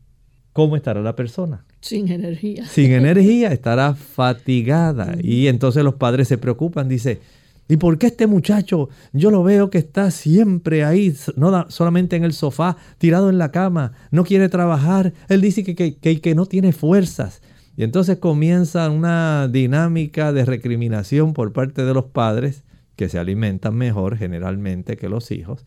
[0.52, 1.64] ¿cómo estará la persona?
[1.80, 2.64] Sin energía.
[2.66, 5.16] Sin energía, estará fatigada.
[5.20, 7.20] Y entonces los padres se preocupan, dice,
[7.68, 12.22] ¿y por qué este muchacho yo lo veo que está siempre ahí, no solamente en
[12.22, 15.12] el sofá, tirado en la cama, no quiere trabajar?
[15.28, 17.42] Él dice que, que, que no tiene fuerzas.
[17.76, 22.64] Y entonces comienza una dinámica de recriminación por parte de los padres,
[22.96, 25.64] que se alimentan mejor generalmente que los hijos.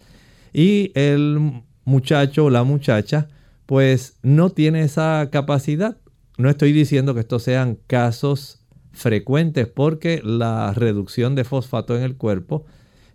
[0.53, 3.27] Y el muchacho o la muchacha,
[3.65, 5.97] pues no tiene esa capacidad.
[6.37, 8.61] No estoy diciendo que estos sean casos
[8.93, 12.65] frecuentes, porque la reducción de fosfato en el cuerpo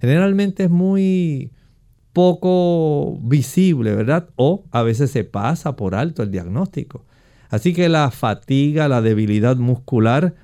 [0.00, 1.50] generalmente es muy
[2.12, 4.28] poco visible, ¿verdad?
[4.36, 7.06] O a veces se pasa por alto el diagnóstico.
[7.52, 10.34] Así que la fatiga, la debilidad muscular,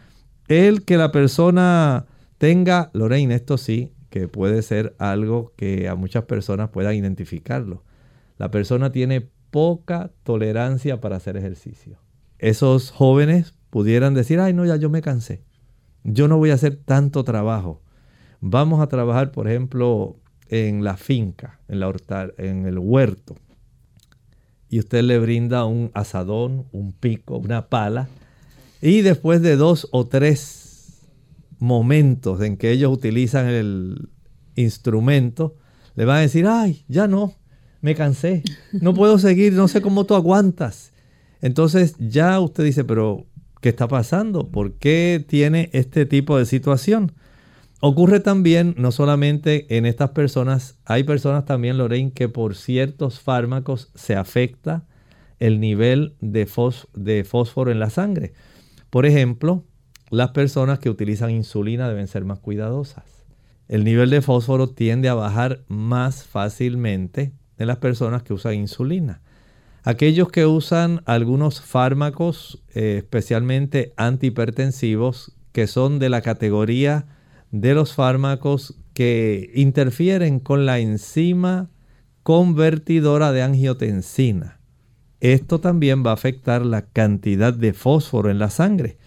[0.46, 2.04] el que la persona
[2.36, 7.82] tenga, Lorraine, esto sí, que puede ser algo que a muchas personas puedan identificarlo.
[8.36, 11.98] La persona tiene poca tolerancia para hacer ejercicio.
[12.38, 15.42] Esos jóvenes pudieran decir, ay no, ya yo me cansé.
[16.04, 17.80] Yo no voy a hacer tanto trabajo.
[18.42, 21.90] Vamos a trabajar, por ejemplo, en la finca, en, la
[22.36, 23.34] en el huerto
[24.70, 28.08] y usted le brinda un asadón, un pico, una pala.
[28.80, 31.06] Y después de dos o tres
[31.58, 34.08] momentos en que ellos utilizan el
[34.54, 35.56] instrumento,
[35.96, 37.34] le van a decir, ay, ya no,
[37.80, 38.42] me cansé,
[38.72, 40.92] no puedo seguir, no sé cómo tú aguantas.
[41.40, 43.26] Entonces ya usted dice, pero
[43.60, 44.48] ¿qué está pasando?
[44.48, 47.12] ¿Por qué tiene este tipo de situación?
[47.80, 53.92] Ocurre también, no solamente en estas personas, hay personas también, Lorraine, que por ciertos fármacos
[53.94, 54.84] se afecta
[55.38, 58.32] el nivel de, fósforo en la sangre.
[58.90, 59.64] Por ejemplo,
[60.10, 63.04] las personas que utilizan insulina deben ser más cuidadosas.
[63.68, 69.20] El nivel de fósforo tiende a bajar más fácilmente en las personas que usan insulina.
[69.84, 77.06] Aquellos que usan algunos fármacos, eh, especialmente antihipertensivos, que son de la categoría
[77.50, 81.70] de los fármacos que interfieren con la enzima
[82.22, 84.60] convertidora de angiotensina.
[85.20, 88.98] Esto también va a afectar la cantidad de fósforo en la sangre.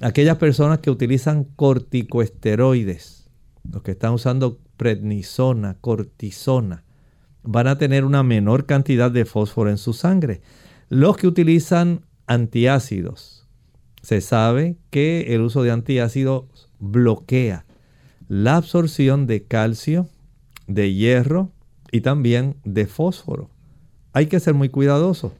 [0.00, 3.30] Aquellas personas que utilizan corticoesteroides,
[3.68, 6.84] los que están usando prednisona, cortisona,
[7.42, 10.42] van a tener una menor cantidad de fósforo en su sangre.
[10.88, 13.48] Los que utilizan antiácidos,
[14.02, 17.64] se sabe que el uso de antiácidos bloquea
[18.28, 20.08] la absorción de calcio,
[20.66, 21.52] de hierro
[21.90, 23.48] y también de fósforo.
[24.12, 25.32] Hay que ser muy cuidadoso.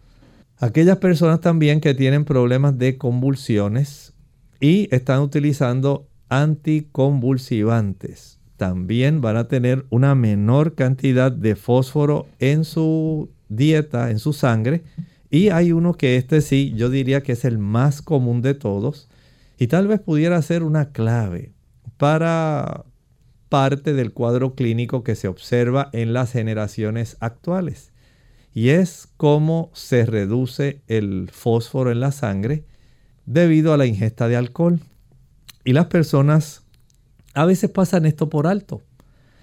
[0.59, 4.15] Aquellas personas también que tienen problemas de convulsiones
[4.61, 13.31] y están utilizando anticonvulsivantes también van a tener una menor cantidad de fósforo en su
[13.49, 14.83] dieta, en su sangre.
[15.31, 19.09] Y hay uno que este sí, yo diría que es el más común de todos.
[19.59, 21.53] Y tal vez pudiera ser una clave
[21.99, 22.85] para
[23.49, 27.93] parte del cuadro clínico que se observa en las generaciones actuales.
[28.55, 32.65] Y es cómo se reduce el fósforo en la sangre
[33.27, 34.81] debido a la ingesta de alcohol.
[35.65, 36.63] Y las personas
[37.35, 38.83] a veces pasan esto por alto.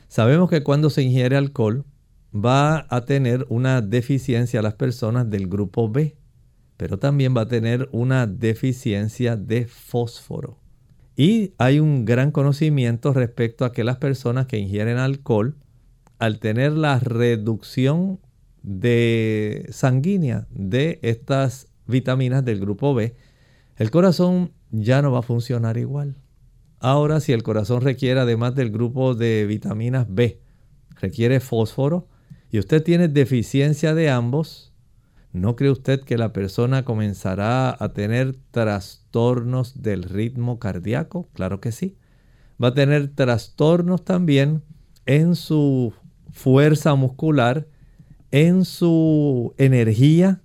[0.08, 1.86] Sabemos que cuando se ingiere alcohol
[2.34, 6.18] va a tener una deficiencia las personas del grupo B,
[6.78, 10.58] pero también va a tener una deficiencia de fósforo.
[11.16, 15.56] Y hay un gran conocimiento respecto a que las personas que ingieren alcohol,
[16.20, 18.20] al tener la reducción
[18.64, 23.16] de sanguínea de estas vitaminas del grupo B,
[23.78, 26.18] el corazón ya no va a funcionar igual.
[26.80, 30.42] Ahora, si el corazón requiere, además del grupo de vitaminas B,
[31.00, 32.08] requiere fósforo,
[32.52, 34.74] y usted tiene deficiencia de ambos,
[35.32, 39.05] ¿no cree usted que la persona comenzará a tener trastornos
[39.76, 41.30] del ritmo cardíaco?
[41.34, 41.98] Claro que sí.
[42.62, 44.64] Va a tener trastornos también
[45.06, 45.94] en su
[46.32, 47.68] fuerza muscular,
[48.32, 50.42] en su energía,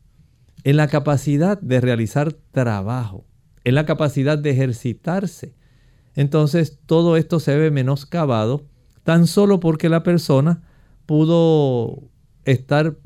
[0.64, 3.24] en la capacidad de realizar trabajo,
[3.64, 5.54] en la capacidad de ejercitarse
[6.14, 8.66] entonces todo esto se ve menoscabado
[9.04, 10.62] tan solo porque la persona
[11.06, 12.02] pudo
[12.44, 12.96] estar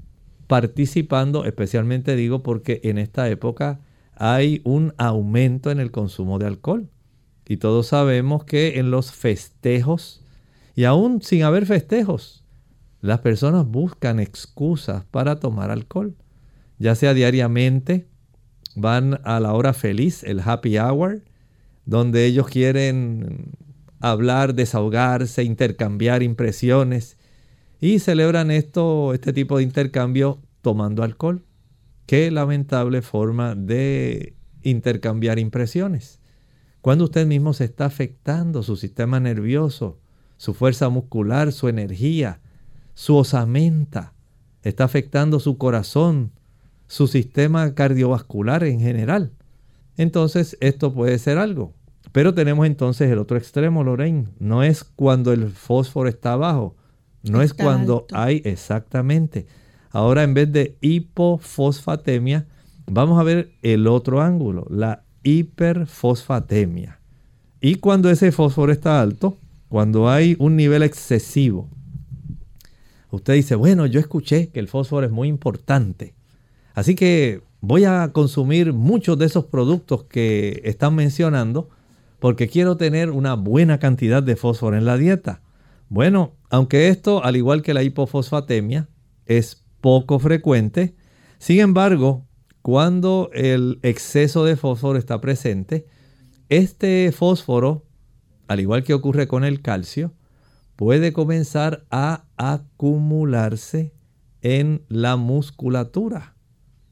[0.46, 3.80] participando, especialmente digo porque en esta época
[4.16, 6.90] hay un aumento en el consumo de alcohol.
[7.46, 10.22] Y todos sabemos que en los festejos,
[10.74, 12.44] y aún sin haber festejos,
[13.00, 16.14] las personas buscan excusas para tomar alcohol.
[16.78, 18.08] Ya sea diariamente,
[18.74, 21.22] van a la hora feliz, el happy hour,
[21.84, 23.52] donde ellos quieren
[24.00, 27.18] hablar, desahogarse, intercambiar impresiones
[27.80, 31.42] y celebran esto, este tipo de intercambio tomando alcohol.
[32.07, 36.20] Qué lamentable forma de intercambiar impresiones.
[36.80, 39.98] Cuando usted mismo se está afectando su sistema nervioso,
[40.36, 42.40] su fuerza muscular, su energía,
[42.94, 44.12] su osamenta,
[44.62, 46.32] está afectando su corazón,
[46.86, 49.32] su sistema cardiovascular en general
[49.96, 51.74] entonces esto puede ser algo.
[52.12, 54.28] Pero tenemos entonces el otro extremo, Lorraine.
[54.38, 56.76] No es cuando el fósforo está bajo,
[57.22, 59.46] no es cuando hay exactamente.
[59.95, 62.49] Ahora en vez de hipofosfatemia,
[62.90, 66.99] vamos a ver el otro ángulo, la hiperfosfatemia.
[67.61, 69.38] Y cuando ese fósforo está alto,
[69.68, 71.68] cuando hay un nivel excesivo,
[73.12, 76.16] usted dice, bueno, yo escuché que el fósforo es muy importante.
[76.74, 81.68] Así que voy a consumir muchos de esos productos que están mencionando
[82.18, 85.40] porque quiero tener una buena cantidad de fósforo en la dieta.
[85.88, 88.88] Bueno, aunque esto, al igual que la hipofosfatemia,
[89.26, 90.95] es poco frecuente,
[91.37, 92.26] sin embargo,
[92.62, 95.87] cuando el exceso de fósforo está presente,
[96.49, 97.85] este fósforo,
[98.49, 100.14] al igual que ocurre con el calcio,
[100.74, 103.93] puede comenzar a acumularse
[104.41, 106.35] en la musculatura.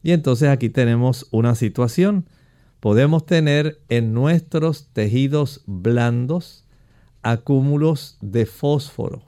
[0.02, 2.28] Y entonces aquí tenemos una situación.
[2.78, 6.68] Podemos tener en nuestros tejidos blandos
[7.22, 9.22] acúmulos de fósforo.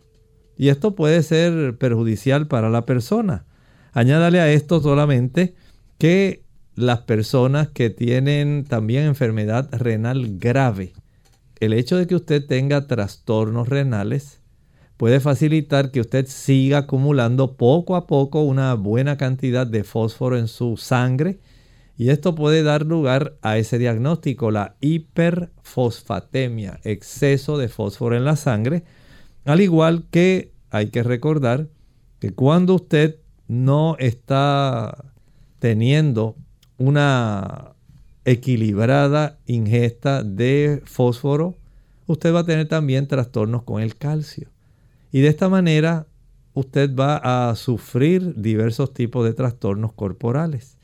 [0.54, 3.46] Y esto puede ser perjudicial para la persona.
[3.94, 5.54] Añádale a esto solamente
[5.98, 6.42] que
[6.74, 10.92] las personas que tienen también enfermedad renal grave,
[11.60, 14.40] el hecho de que usted tenga trastornos renales
[14.96, 20.48] puede facilitar que usted siga acumulando poco a poco una buena cantidad de fósforo en
[20.48, 21.38] su sangre
[21.96, 28.34] y esto puede dar lugar a ese diagnóstico, la hiperfosfatemia, exceso de fósforo en la
[28.34, 28.82] sangre,
[29.44, 31.68] al igual que hay que recordar
[32.18, 35.12] que cuando usted no está
[35.58, 36.36] teniendo
[36.78, 37.72] una
[38.24, 41.56] equilibrada ingesta de fósforo,
[42.06, 44.48] usted va a tener también trastornos con el calcio.
[45.12, 46.06] Y de esta manera
[46.54, 50.78] usted va a sufrir diversos tipos de trastornos corporales.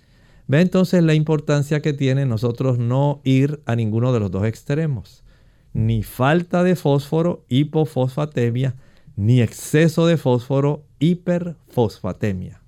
[0.46, 5.22] Ve entonces la importancia que tiene nosotros no ir a ninguno de los dos extremos.
[5.72, 8.74] Ni falta de fósforo, hipofosfatemia,
[9.20, 12.62] ni exceso de fósforo, hiperfosfatemia.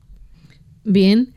[0.85, 1.33] Bien,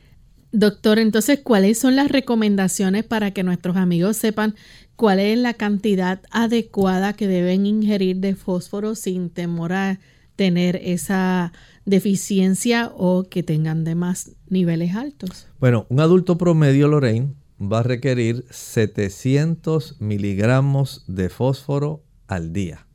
[0.52, 4.56] doctor, entonces, ¿cuáles son las recomendaciones para que nuestros amigos sepan
[4.98, 10.00] cuál es la cantidad adecuada que deben ingerir de fósforo sin temor a
[10.36, 11.54] tener esa
[11.86, 15.48] deficiencia o que tengan de más niveles altos?
[15.62, 22.86] Bueno, un adulto promedio, Lorraine, va a requerir 700 miligramos de fósforo al día.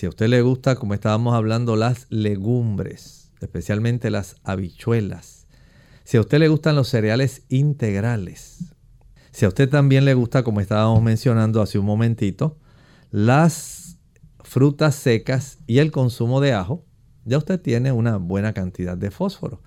[0.00, 5.46] Si a usted le gusta, como estábamos hablando, las legumbres, especialmente las habichuelas.
[6.04, 8.72] Si a usted le gustan los cereales integrales.
[9.30, 12.56] Si a usted también le gusta, como estábamos mencionando hace un momentito,
[13.10, 13.98] las
[14.42, 16.82] frutas secas y el consumo de ajo,
[17.26, 19.60] ya usted tiene una buena cantidad de fósforo.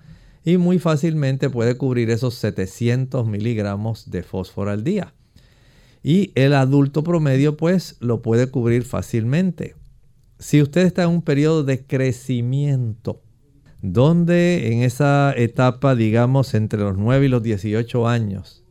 [0.44, 5.14] Y muy fácilmente puede cubrir esos 700 miligramos de fósforo al día.
[6.02, 9.76] Y el adulto promedio pues lo puede cubrir fácilmente.
[10.44, 13.22] Si usted está en un periodo de crecimiento,
[13.80, 18.62] donde en esa etapa, digamos, entre los 9 y los 18 años,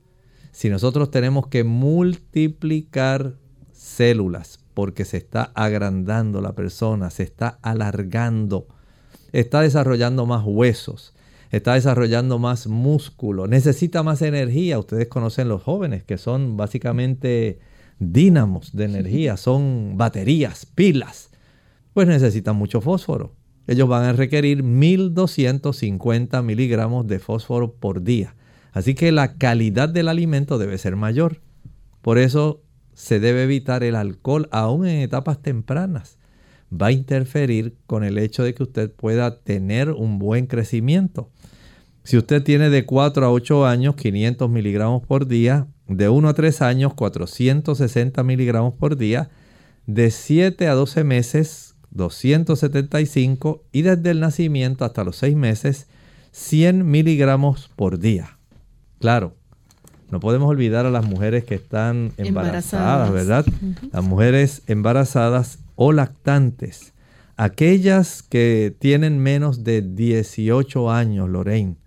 [0.52, 3.38] si nosotros tenemos que multiplicar
[3.72, 8.68] células porque se está agrandando la persona, se está alargando,
[9.32, 11.16] está desarrollando más huesos,
[11.50, 14.78] está desarrollando más músculo, necesita más energía.
[14.78, 17.58] Ustedes conocen los jóvenes que son básicamente
[17.98, 21.32] dínamos de energía, son baterías, pilas
[21.94, 23.36] pues necesitan mucho fósforo.
[23.68, 28.36] Ellos van a requerir 1250 miligramos de fósforo por día.
[28.74, 31.41] Así que la calidad del alimento debe ser mayor.
[32.02, 32.62] Por eso
[32.94, 36.18] se debe evitar el alcohol aún en etapas tempranas.
[36.72, 41.30] Va a interferir con el hecho de que usted pueda tener un buen crecimiento.
[42.04, 46.34] Si usted tiene de 4 a 8 años 500 miligramos por día, de 1 a
[46.34, 49.30] 3 años 460 miligramos por día,
[49.86, 55.88] de 7 a 12 meses 275 y desde el nacimiento hasta los 6 meses
[56.32, 58.38] 100 miligramos por día.
[59.00, 59.36] Claro,
[60.10, 63.46] no podemos olvidar a las mujeres que están embarazadas, ¿verdad?
[63.91, 66.94] Las mujeres embarazadas o lactantes.
[67.36, 71.78] Aquellas que tienen menos de 18 años, Lorraine,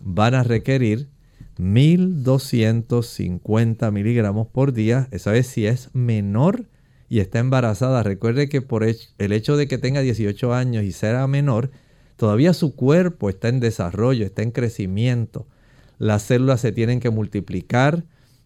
[0.00, 1.10] van a requerir
[1.58, 5.08] 1250 miligramos por día.
[5.10, 6.64] Esa vez si es menor
[7.08, 11.26] y está embarazada, recuerde que por el hecho de que tenga 18 años y sea
[11.26, 11.70] menor,
[12.16, 15.46] todavía su cuerpo está en desarrollo, está en crecimiento.
[15.98, 18.04] Las células se tienen que multiplicar,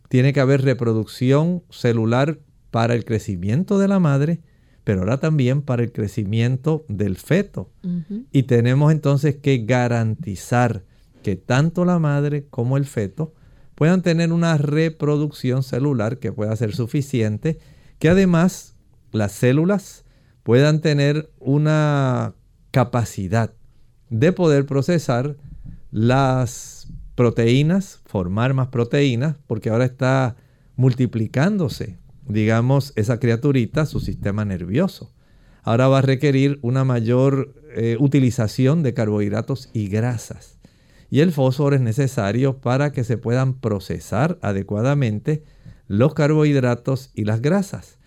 [0.08, 2.38] tiene que haber reproducción celular
[2.70, 4.40] para el crecimiento de la madre,
[4.84, 7.70] pero ahora también para el crecimiento del feto.
[8.32, 10.84] Y tenemos entonces que garantizar
[11.22, 13.34] que tanto la madre como el feto
[13.74, 17.58] puedan tener una reproducción celular que pueda ser suficiente
[18.00, 18.74] que además
[19.12, 20.04] las células
[20.42, 22.34] puedan tener una
[22.72, 23.52] capacidad
[24.08, 25.36] de poder procesar
[25.92, 30.36] las proteínas, formar más proteínas, porque ahora está
[30.76, 35.12] multiplicándose, digamos, esa criaturita, su sistema nervioso.
[35.62, 40.58] Ahora va a requerir una mayor eh, utilización de carbohidratos y grasas.
[41.10, 45.42] Y el fósforo es necesario para que se puedan procesar adecuadamente
[45.90, 47.98] los carbohidratos y las grasas.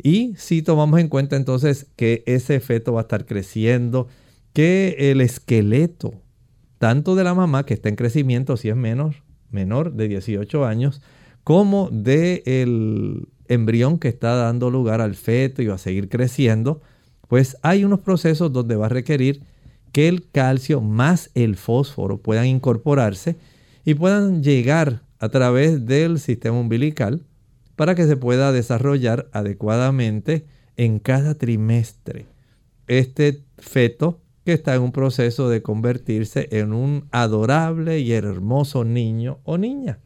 [0.00, 4.06] Y si tomamos en cuenta entonces que ese feto va a estar creciendo,
[4.52, 6.14] que el esqueleto,
[6.78, 9.16] tanto de la mamá que está en crecimiento, si es menor,
[9.50, 11.02] menor de 18 años,
[11.42, 16.80] como del embrión que está dando lugar al feto y va a seguir creciendo,
[17.26, 19.42] pues hay unos procesos donde va a requerir
[19.90, 23.36] que el calcio más el fósforo puedan incorporarse
[23.84, 27.24] y puedan llegar a través del sistema umbilical
[27.76, 30.46] para que se pueda desarrollar adecuadamente
[30.76, 32.26] en cada trimestre
[32.86, 39.38] este feto que está en un proceso de convertirse en un adorable y hermoso niño
[39.44, 40.00] o niña.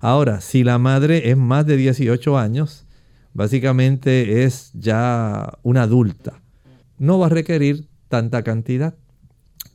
[0.00, 2.86] Ahora, si la madre es más de 18 años,
[3.34, 6.42] básicamente es ya una adulta.
[6.98, 8.94] No va a requerir tanta cantidad.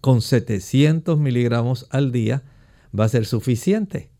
[0.01, 2.43] Con 700 miligramos al día
[2.97, 4.11] va a ser suficiente.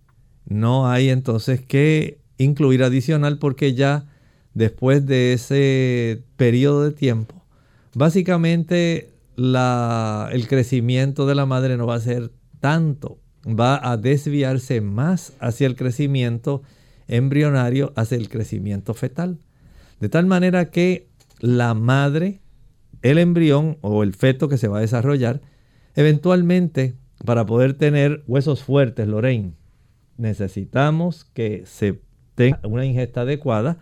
[0.46, 4.08] No hay entonces que incluir adicional porque ya
[4.56, 7.46] después de ese periodo de tiempo,
[7.94, 15.34] básicamente el crecimiento de la madre no va a ser tanto va a desviarse más
[15.40, 16.64] hacia el crecimiento
[17.08, 19.40] embrionario, hacia el crecimiento fetal.
[20.00, 21.08] De tal manera que
[21.40, 22.42] la madre,
[23.02, 25.42] el embrión o el feto que se va a desarrollar,
[25.96, 29.54] eventualmente para poder tener huesos fuertes, Lorraine,
[30.18, 32.02] necesitamos que se
[32.40, 33.80] tenga una ingesta adecuada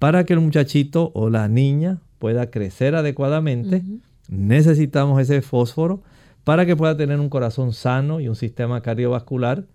[0.00, 3.84] para que el muchachito o la niña pueda crecer adecuadamente.
[4.28, 6.02] Necesitamos ese fósforo
[6.42, 9.66] para que pueda tener un corazón sano y un sistema cardiovascular.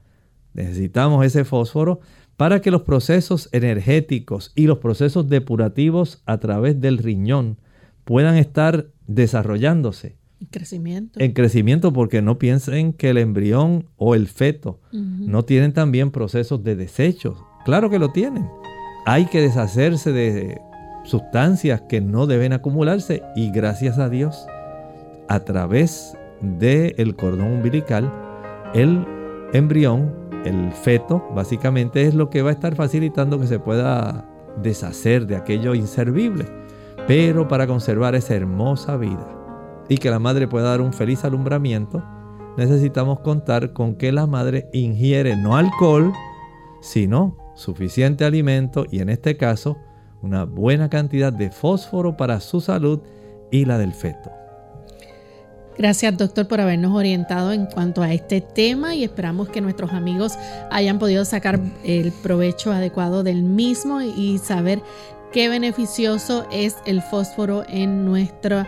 [0.53, 2.01] Necesitamos ese fósforo
[2.35, 7.57] para que los procesos energéticos y los procesos depurativos a través del riñón
[8.03, 10.17] puedan estar desarrollándose.
[10.41, 11.19] En crecimiento.
[11.21, 16.61] En crecimiento porque no piensen que el embrión o el feto no tienen también procesos
[16.65, 17.37] de desechos.
[17.67, 18.49] Claro que lo tienen.
[19.05, 20.61] Hay que deshacerse de
[21.03, 24.47] sustancias que no deben acumularse y gracias a Dios,
[25.27, 28.09] a través del cordón umbilical,
[28.73, 29.05] el
[29.51, 30.15] embrión,
[30.45, 34.25] el feto, básicamente es lo que va a estar facilitando que se pueda
[34.63, 36.45] deshacer de aquello inservible,
[37.05, 39.27] pero para conservar esa hermosa vida
[39.89, 42.01] y que la madre pueda dar un feliz alumbramiento,
[42.55, 46.13] necesitamos contar con que la madre ingiere no alcohol,
[46.79, 49.77] sino suficiente alimento y en este caso
[50.21, 53.01] una buena cantidad de fósforo para su salud
[53.51, 54.31] y la del feto.
[55.77, 60.33] Gracias doctor por habernos orientado en cuanto a este tema y esperamos que nuestros amigos
[60.71, 64.81] hayan podido sacar el provecho adecuado del mismo y saber
[65.31, 68.67] qué beneficioso es el fósforo en nuestra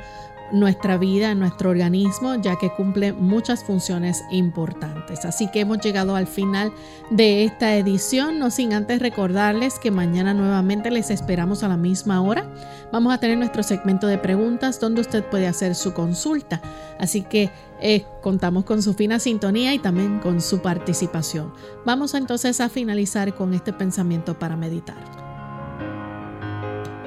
[0.51, 5.25] nuestra vida, nuestro organismo, ya que cumple muchas funciones importantes.
[5.25, 6.71] Así que hemos llegado al final
[7.09, 12.21] de esta edición, no sin antes recordarles que mañana nuevamente les esperamos a la misma
[12.21, 12.49] hora.
[12.91, 16.61] Vamos a tener nuestro segmento de preguntas donde usted puede hacer su consulta.
[16.99, 17.49] Así que
[17.81, 21.53] eh, contamos con su fina sintonía y también con su participación.
[21.85, 24.97] Vamos entonces a finalizar con este pensamiento para meditar.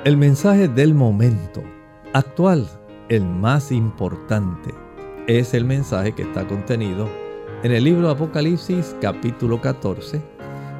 [0.04, 1.62] El mensaje del momento
[2.12, 2.68] actual
[3.12, 4.70] el más importante
[5.26, 7.06] es el mensaje que está contenido
[7.62, 10.18] en el libro Apocalipsis capítulo 14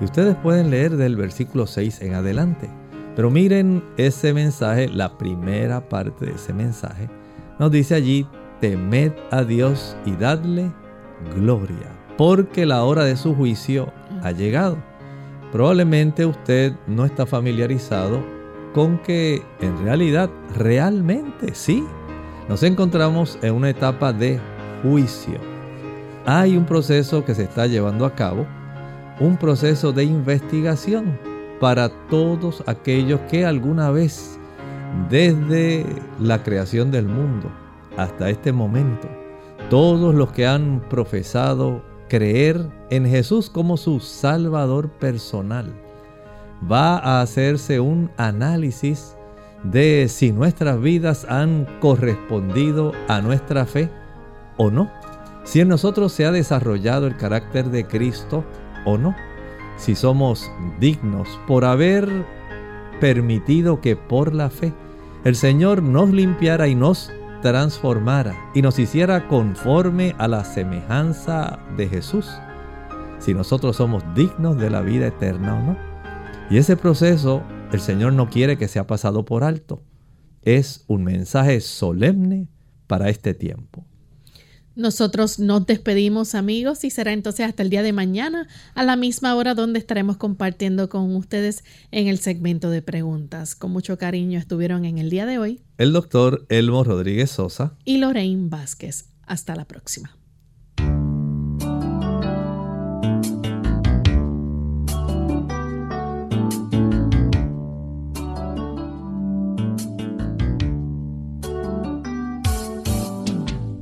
[0.01, 2.71] y ustedes pueden leer del versículo 6 en adelante.
[3.15, 7.11] Pero miren ese mensaje, la primera parte de ese mensaje,
[7.59, 8.27] nos dice allí,
[8.63, 10.73] temed a Dios y dadle
[11.37, 14.79] gloria, porque la hora de su juicio ha llegado.
[15.53, 18.25] Probablemente usted no está familiarizado
[18.73, 21.85] con que en realidad, realmente sí,
[22.53, 24.39] nos encontramos en una etapa de
[24.83, 25.39] juicio.
[26.27, 28.47] Hay un proceso que se está llevando a cabo,
[29.21, 31.19] un proceso de investigación
[31.61, 34.39] para todos aquellos que alguna vez,
[35.09, 35.87] desde
[36.21, 37.51] la creación del mundo
[37.97, 39.09] hasta este momento,
[39.71, 45.73] todos los que han profesado creer en Jesús como su Salvador personal,
[46.71, 49.17] va a hacerse un análisis
[49.65, 53.91] de si nuestras vidas han correspondido a nuestra fe
[54.57, 54.91] o no.
[55.45, 58.45] Si en nosotros se ha desarrollado el carácter de Cristo
[58.85, 59.15] o no.
[59.77, 62.09] Si somos dignos por haber
[63.01, 64.73] permitido que por la fe
[65.25, 67.11] el Señor nos limpiara y nos
[67.43, 72.31] transformara y nos hiciera conforme a la semejanza de Jesús.
[73.19, 75.77] Si nosotros somos dignos de la vida eterna o no.
[76.51, 77.43] Y ese proceso
[77.73, 79.83] el Señor no quiere que sea pasado por alto.
[80.43, 82.49] Es un mensaje solemne
[82.87, 83.87] para este tiempo.
[84.75, 89.35] Nosotros nos despedimos amigos y será entonces hasta el día de mañana a la misma
[89.35, 93.55] hora donde estaremos compartiendo con ustedes en el segmento de preguntas.
[93.55, 97.99] Con mucho cariño estuvieron en el día de hoy el doctor Elmo Rodríguez Sosa y
[97.99, 99.11] Lorraine Vázquez.
[99.27, 100.17] Hasta la próxima.